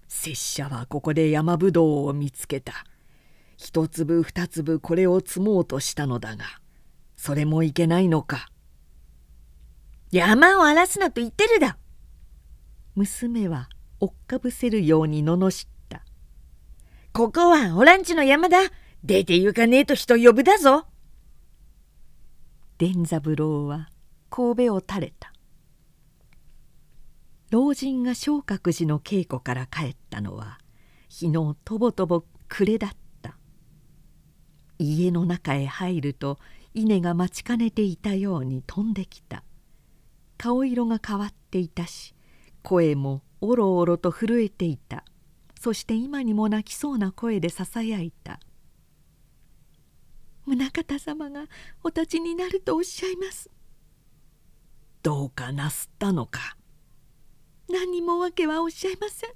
[0.07, 2.85] 拙者はここで山ぶどうを見つけた。
[3.57, 6.45] 一粒二粒これを積もうとしたのだが
[7.15, 8.47] それもいけないのか。
[10.11, 11.77] 山を荒らすなと言ってるだ。
[12.95, 13.69] 娘は
[13.99, 16.03] 追っかぶせるように罵った。
[17.11, 18.59] ここはオランチの山だ。
[19.03, 20.85] 出て行かねえと人呼ぶだぞ。
[22.77, 23.89] 伝三郎は
[24.29, 25.33] 神戸を垂れた。
[27.51, 30.59] 老人が昇格寺の稽古から帰ったのは
[31.09, 33.37] 日のとぼとぼ暮れだった。
[34.77, 36.37] 家の中へ入ると
[36.73, 39.43] 稲が待ちかねていたように飛んできた。
[40.37, 42.13] 顔色が変わっていたし
[42.61, 45.05] 声もおろおろと震えていた。
[45.65, 48.39] そして今にも泣きそうな声でささやいた
[50.45, 51.47] 「宗方様が
[51.83, 53.49] お立ちになるとおっしゃいます」
[55.05, 56.57] 「どうかなすったのか」
[57.69, 59.29] 何にも訳はおっしゃいません。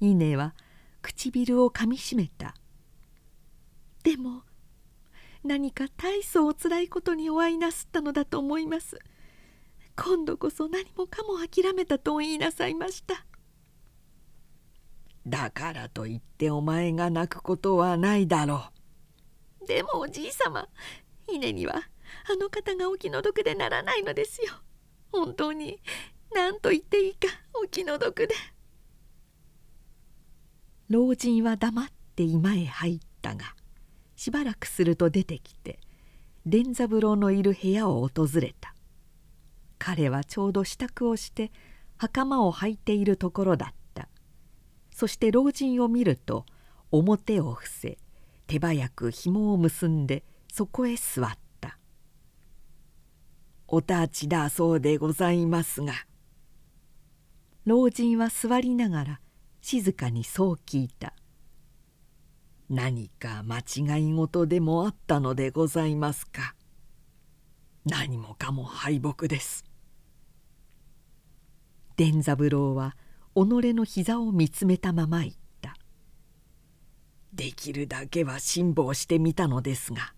[0.00, 0.56] 稲は
[1.00, 2.56] 唇をかみしめた。
[4.02, 4.42] でも
[5.44, 8.98] 何か大層おつらいことにお会いなすったのだと思います。
[9.96, 13.24] 今度こそ何もかも諦めたと言いなさいました。
[15.24, 18.70] だからといってお前が泣くことはないだろ
[19.62, 19.66] う。
[19.66, 20.68] でもおじい様
[21.28, 21.88] 稲には
[22.32, 24.52] あの方がお気の毒でならないのですよ。
[25.10, 25.80] 本当に
[26.32, 27.26] 何と言っていいか
[27.60, 28.34] お気の毒で。
[30.88, 33.56] 老人は黙って居間へ入ったが
[34.14, 35.80] しばらくすると出てきて
[36.46, 38.76] 伝三郎のいる部屋を訪れた。
[39.80, 41.50] 彼はちょうど支度をして
[41.96, 44.08] 袴を履いているところだった。
[44.94, 46.46] そして老人を見ると
[46.92, 47.98] 表を伏せ
[48.46, 50.22] 手早く紐を結んで
[50.52, 51.38] そこへ座った
[53.72, 55.94] 「お立ちだそうでございますが」
[57.64, 59.20] 老人は座りながら
[59.60, 61.14] 静かにそう聞いた
[62.68, 66.56] 「何か間違い事でもあったのでございますか」
[67.86, 69.64] 何もかも敗北です。
[71.96, 72.96] 伝三郎は
[73.34, 75.76] 己の膝を見つめたまま言った
[77.32, 80.14] 「できるだけは辛抱してみたのですが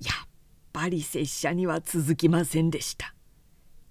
[0.00, 0.28] やっ
[0.72, 3.14] ぱり拙者には続きませんでした。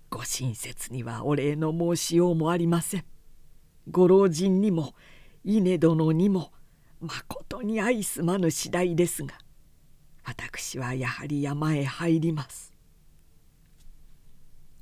[0.09, 3.05] ご親切にはお礼の申しようもありません。
[3.89, 4.93] ご老人にも
[5.43, 6.51] 稲殿にも
[6.99, 9.33] まことに愛すまぬ次第ですが
[10.23, 12.71] 私はやはり山へ入ります。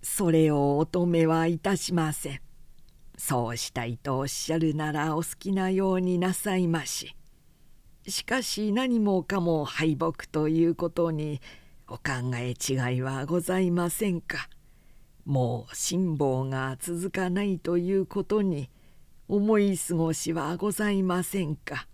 [0.02, 2.42] それをお止めはいたしません。
[3.18, 7.16] そうしたいとおっしゃるならお好きなようになさいまし。
[8.08, 11.42] しかし何もかも敗北ということに
[11.92, 14.48] お考え違いはございませんか。
[15.26, 18.70] もう辛抱が続かないということに
[19.28, 21.88] 思い過ごしはございませんか。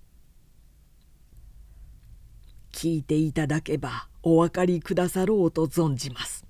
[2.74, 6.46] 聞いていただけばお分かりくださろうと存じます。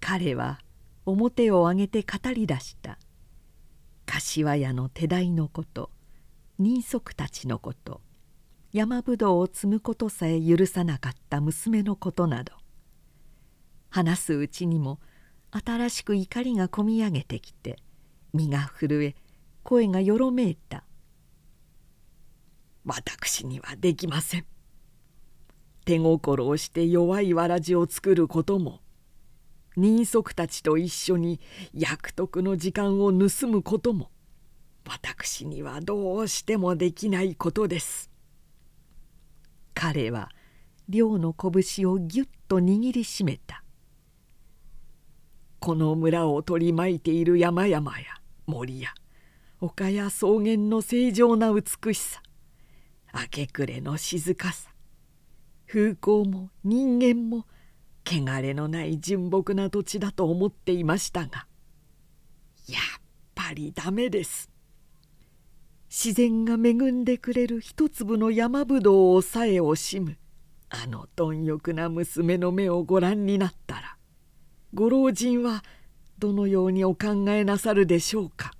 [0.00, 0.60] 彼は
[1.06, 2.98] 表を上げて語り出した。
[4.04, 5.90] 柏屋の手代のこと
[6.58, 8.02] 人足たちのこと
[8.72, 12.52] 山ぶどうを摘むことさえ許さなかった娘のことなど
[13.88, 15.00] 話すうちにも
[15.50, 17.78] 新しく怒りがこみ上げてきて
[18.32, 19.16] 身が震え
[19.64, 20.84] 声がよろめいた
[22.86, 24.46] 「私にはできません」
[25.84, 28.80] 手心をして弱いわらじを作ることも
[29.76, 31.40] 人足たちと一緒に
[31.74, 34.12] 役得の時間を盗むことも
[34.86, 38.09] 私にはどうしてもできないことです。
[39.82, 40.28] 彼は
[40.90, 43.64] 両の拳をぎゅっと握りしめた。
[45.58, 48.04] この村を取り巻いている山々や
[48.46, 48.90] 森や
[49.58, 52.20] 丘や草原の正常な美しさ
[53.14, 54.70] 明け暮れの静かさ
[55.66, 57.46] 風光も人間も
[58.04, 61.46] 汚れのない純朴な土地だと思っていましたが
[62.68, 63.00] やっ
[63.34, 64.50] ぱりダメです。
[65.92, 70.16] 自然が恵んでくれる一粒の山ぶどうをさえ惜しむ。
[70.68, 73.96] あの貪欲な娘の目をご覧になったら
[74.72, 75.64] ご老人は
[76.16, 78.52] どのようにお考えなさるでしょうか？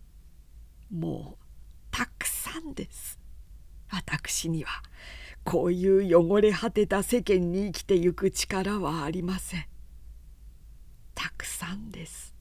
[0.91, 1.45] もう
[1.93, 3.21] たくさんです。
[3.93, 4.71] 私には
[5.45, 9.67] こういう汚れ果てた世間に生きてゆく力はありません。
[11.15, 12.35] たくさんです。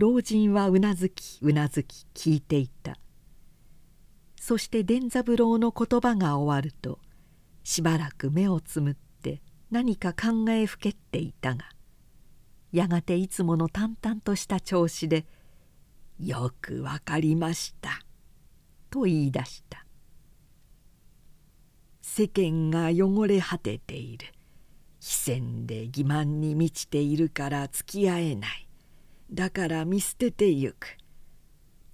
[0.00, 2.96] 老人はうなずきうなずき聞いていた。
[4.40, 7.00] そして伝三郎の言葉が終わると
[7.64, 11.66] しばらく目をつむって何か考えふけっていたが
[12.72, 15.26] やがていつもの淡々とした調子で
[16.18, 18.02] 「よくわかりました」
[18.88, 19.84] と言い出した
[22.00, 24.28] 「世間が汚れ果てている」
[24.98, 28.69] 非戦で欺瞞に満ちているから付き合えない。
[29.32, 30.96] だから見捨ててゆく。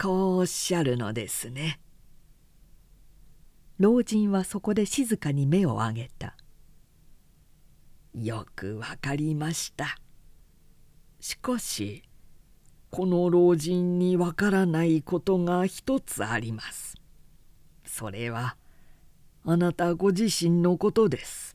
[0.01, 1.81] こうおっしゃるのですね。
[3.79, 6.35] 老人はそこで静かに目を上げた。
[8.15, 9.99] よくわかりました。
[11.21, 12.03] しかし
[12.91, 16.95] この老人にわからないことが一つあります。
[17.85, 18.57] それは
[19.45, 21.55] あなたご自身のことです。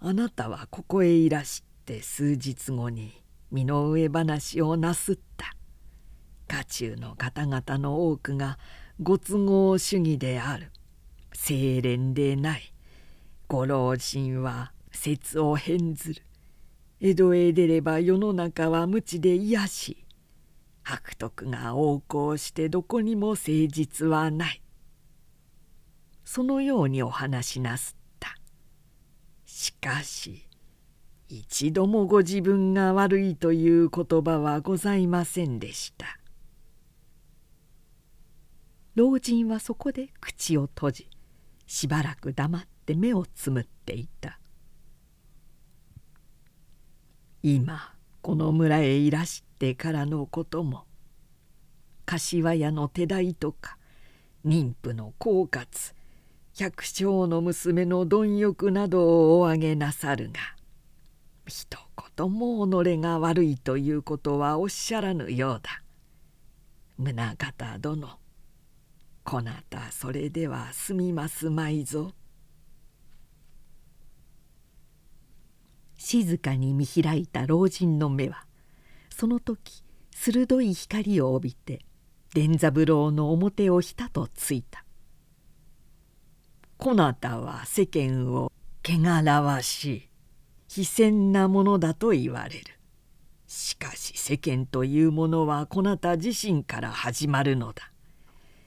[0.00, 3.19] あなたはここへいらして数日後に
[3.50, 5.56] 身の上話をなすった。
[6.46, 8.58] 家中の方々の多くが
[9.00, 10.70] ご都合主義である。
[11.32, 12.72] 清廉でない。
[13.48, 16.22] ご老人は説を変ずる。
[17.00, 20.06] 江戸へ出れば世の中は無知で癒し。
[20.82, 24.62] 白徳が横行してどこにも誠実はない。
[26.24, 28.36] そのようにお話しなすった。
[29.44, 30.46] しかし
[31.32, 36.18] 一度もご自分が悪いという言葉はございませんでした。
[38.96, 41.10] 老人はそこで口を閉じ
[41.68, 44.40] しばらく黙って目をつむっていた。
[47.44, 50.84] 今この村へいらしてからのことも
[52.06, 53.78] 柏屋の手代とか
[54.44, 55.94] 妊婦の狡猾
[56.58, 60.59] 百姓の娘の貪欲などをお挙げなさるが
[61.50, 61.76] 一
[62.16, 65.82] 言も己が悪いということはおっしゃらぬようだ。
[66.96, 68.08] 宗方殿
[69.24, 72.14] こなたそれでは済みますまいぞ。
[75.96, 78.46] 静かに見開いた老人の目は
[79.10, 81.80] その時鋭い光を帯びて
[82.32, 84.84] 伝三郎の表をひたとついた
[86.78, 88.50] 「こなたは世間を
[88.82, 90.09] 汚らわしい
[90.72, 92.64] 非戦なものだと言われる」
[93.48, 97.90] しかし世間というものはこなた自身から始まるのだ。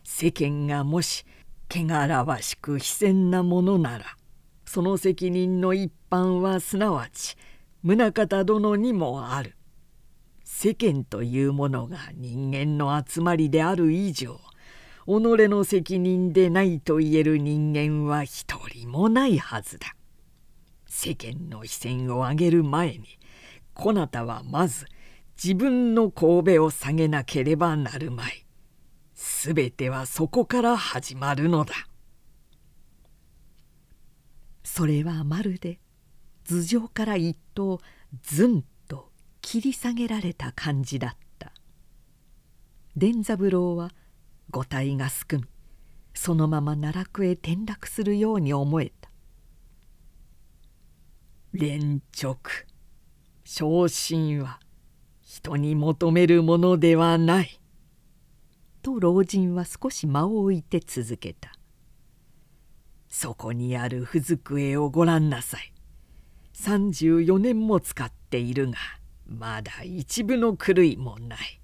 [0.04, 1.26] 世間がもし
[1.72, 4.06] 汚らわしく非戦なものなら
[4.66, 7.38] その責任の一般はすなわち
[7.84, 9.56] 宗像殿にもある。
[10.44, 14.42] 世間というものが人間の集まりである以上
[15.06, 15.10] 己
[15.48, 19.96] の責任でないと言える人間は一人もないはずだ。
[20.96, 23.18] 世間の非戦を上げる前に
[23.74, 24.86] こなたはまず
[25.44, 28.46] 自分の神戸を下げなければなるまい。
[29.16, 31.74] すべてはそこから始まるのだ。
[34.64, 35.80] それはまるで
[36.46, 37.82] 頭上から一頭
[38.22, 39.10] ずんと
[39.42, 41.52] 切り下げられた感じだった
[42.96, 43.90] 伝三郎は
[44.52, 45.44] 五体がすくみ
[46.14, 49.03] そのまま奈落へ転落するように思えた
[51.54, 52.36] 連直
[53.44, 54.60] 昇進は
[55.22, 57.62] 人に求めるものではない
[58.82, 61.54] と老人は少し間を置いて続けた
[63.08, 65.72] そこにあるふ机をご覧なさい。
[66.56, 68.78] 34年も使っているが
[69.28, 71.62] まだ一部の狂いもない。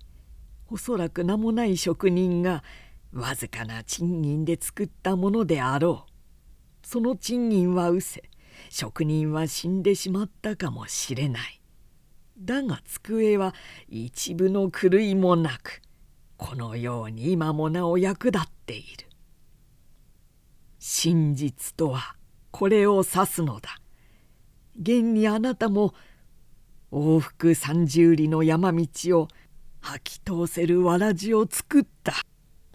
[0.69, 2.63] おそらく名もない職人が
[3.11, 6.87] わずかな賃金で作ったものであろう。
[6.87, 8.29] その賃金は失せ
[8.69, 11.61] 職人は死んでしまったかもしれない。
[12.37, 13.53] だが机は
[13.89, 15.81] 一部の狂いもなく
[16.37, 19.07] このように今もなお役立っている。
[20.77, 22.15] 真実とは
[22.51, 23.77] これを指すのだ。
[24.79, 25.93] 現にあなたも
[26.91, 28.87] 往復三十里の山道
[29.19, 29.27] を
[29.81, 32.13] 吐き通せるわらじを作った。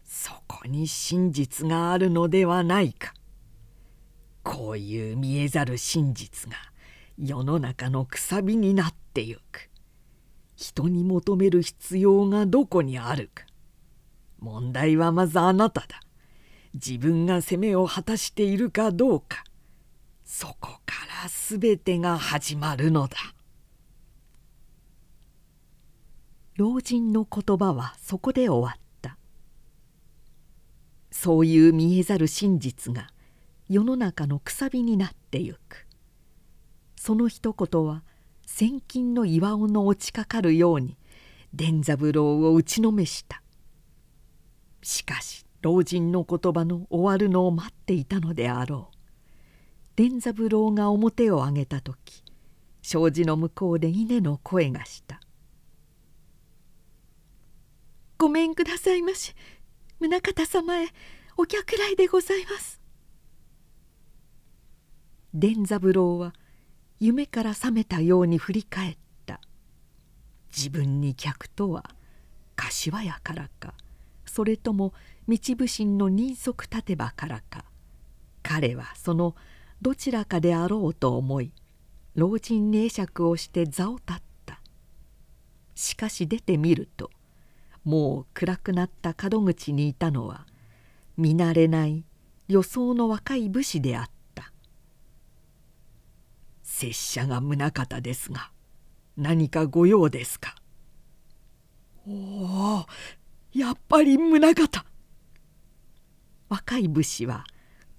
[0.04, 3.14] そこに真実があるのではないか。
[4.44, 6.56] こういう見えざる真実が
[7.18, 9.70] 世の中のくさびになってゆく。
[10.54, 13.44] 人に求める必要がどこにあるか。
[14.38, 16.04] 問題はまずあなただ。
[16.74, 19.44] 自分が責めを果たしているかどうか
[20.24, 23.16] そこから全てが始まるのだ
[26.56, 29.16] 老人の言葉はそこで終わった
[31.12, 33.08] そういう見えざる真実が
[33.74, 35.88] 世の中のくさびになってゆく。
[36.94, 38.04] その一言は
[38.46, 40.96] 千金の岩尾の落ちかかるように
[41.52, 43.42] 伝三郎を打ちのめした。
[44.80, 48.96] しかし老人の言葉の終わるのを待っていたのであろう。
[49.96, 52.22] 伝三郎が表を上げた時
[52.80, 55.20] 障子の向こうで稲の声がした
[58.18, 59.34] 「ごめんくださいまし
[60.00, 60.88] 宗像様へ
[61.36, 62.80] お客来でございます」
[65.36, 66.32] 伝三郎は
[67.00, 68.96] 夢から覚めたように振り返っ
[69.26, 69.40] た。
[70.56, 71.90] 自分に客とは
[72.54, 73.74] 柏屋からか
[74.26, 74.92] それとも
[75.26, 77.64] 道武神の人足立て場からか。
[78.44, 79.34] 彼はその
[79.82, 81.50] どちらかであろうと思い
[82.14, 84.60] 老人に会釈をして座を立った。
[85.74, 87.10] しかし出てみると
[87.82, 90.46] もう暗くなった門口にいたのは
[91.16, 92.04] 見慣れない
[92.46, 94.12] 予想の若い武士であった
[96.74, 98.50] 「拙者が宗方ですが
[99.16, 100.56] 何か御用ですか?」
[102.04, 102.86] 「おお
[103.52, 104.84] やっぱり宗方
[106.48, 107.44] 若い武士は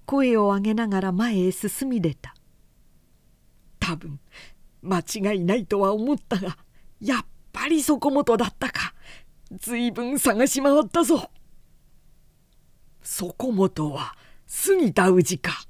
[0.04, 2.34] 声を上げながら前へ進み出た。
[3.80, 4.20] 多分
[4.82, 6.58] 間違いないとは思ったが
[7.00, 8.94] やっぱりそこもとだったか。
[9.52, 11.30] ずいぶん探し回ったぞ。
[13.02, 14.16] そこもとは
[14.46, 15.66] 杉田氏か。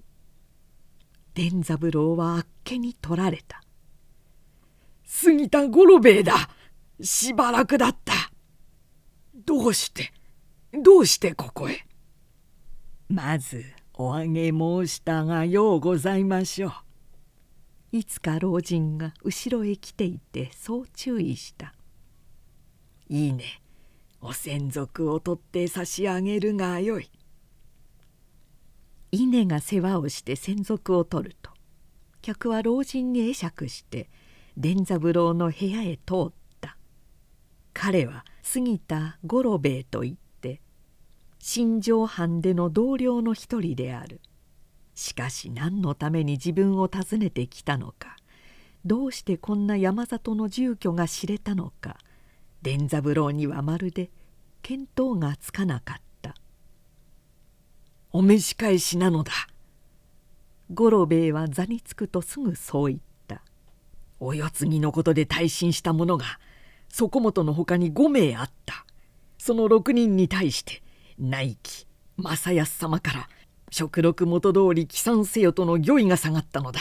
[1.35, 3.63] 伝三郎はあっけに取られた。
[5.05, 6.51] 杉田五郎兵衛だ。
[7.01, 8.13] しばらくだった。
[9.45, 10.13] どうして？
[10.73, 11.87] どうしてここへ？
[13.09, 13.65] まず
[13.95, 16.73] おあげ申したがようございましょう。
[17.93, 21.73] いつか老人が後ろへ来ていてそう注意した。
[23.09, 23.63] いいね。
[24.21, 27.09] お専属を取って差し上げるがよい。
[29.13, 31.51] 稲が世話をして専属を取ると
[32.27, 34.09] 客は老人に会釈して
[34.57, 36.77] 伝三郎の部屋へ通った。
[37.73, 40.61] 彼は杉田五郎兵衛といって
[41.39, 44.21] 新庄藩での同僚の一人である。
[44.97, 48.17] しかし何のために自分を訪ねてきたのか。
[48.85, 51.97] どうしてこんな山里の住居が知れたのか。
[52.61, 54.11] 伝三郎にはまるで
[54.63, 56.35] 見当がつかなかった。
[58.11, 59.31] お召し返しなのだ。
[60.73, 63.43] 五郎兵衛は座につくとすぐそう言った。
[64.19, 66.25] お世継ぎのことで退身した者が
[66.89, 68.85] そこもとのほかに5名あった。
[69.39, 70.83] その6人に対して
[71.19, 71.87] 内記
[72.17, 73.29] 正康様から
[73.71, 76.81] 食禄元通り帰参せよとの御意が下がったのだ。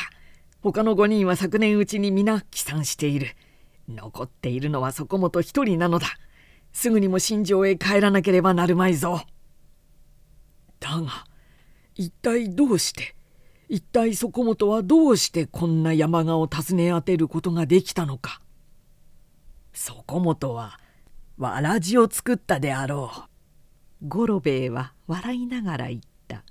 [0.62, 3.36] 他の5人は昨年うちに皆帰参している。
[3.88, 6.08] 残っているのはそこもと一人なのだ。
[6.74, 9.22] すぐにも新庄へ帰らなければなるまいぞ。
[10.80, 11.26] だが
[11.96, 13.15] 一体どうして
[13.68, 18.42] 一体そこもとはどうしてこんな山鹿を訪ね当てることができたのか。
[19.74, 20.80] そこもとは
[21.38, 24.08] わらじを作ったであろう。
[24.08, 26.44] 五郎兵衛は笑いながら言った。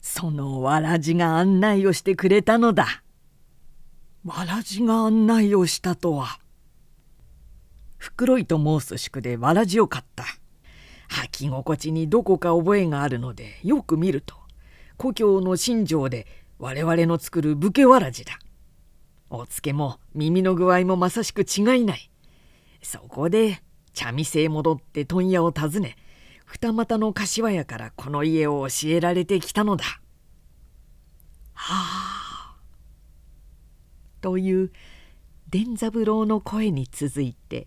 [0.00, 3.02] そのわらじが案内をしてくれたのだ。
[4.24, 6.38] わらじが案内をしたとは。
[7.98, 10.24] 袋井と申す宿でわらじを買った。
[11.08, 14.34] 履き心地にどこか覚えがあるのでよく見ると
[14.96, 16.26] 故郷の新庄で
[16.58, 18.38] 我々の作る武家わらじだ
[19.30, 22.10] おつけも耳の具合もまさしく違いない
[22.82, 23.62] そこで
[23.92, 25.96] 茶店へ戻って問屋を訪ね
[26.44, 29.84] 二股の柏屋からこの家を教えられてきたのだ。
[31.54, 32.56] はあ。
[34.20, 34.70] という
[35.48, 37.66] 伝三郎の声に続いて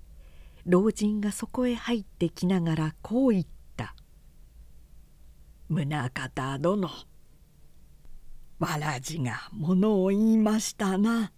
[0.66, 3.46] 老人がそこへ入ってきながらこう言っ
[3.76, 3.96] た
[5.70, 6.90] 「宗方殿
[8.60, 11.32] わらじがものを言いましたな。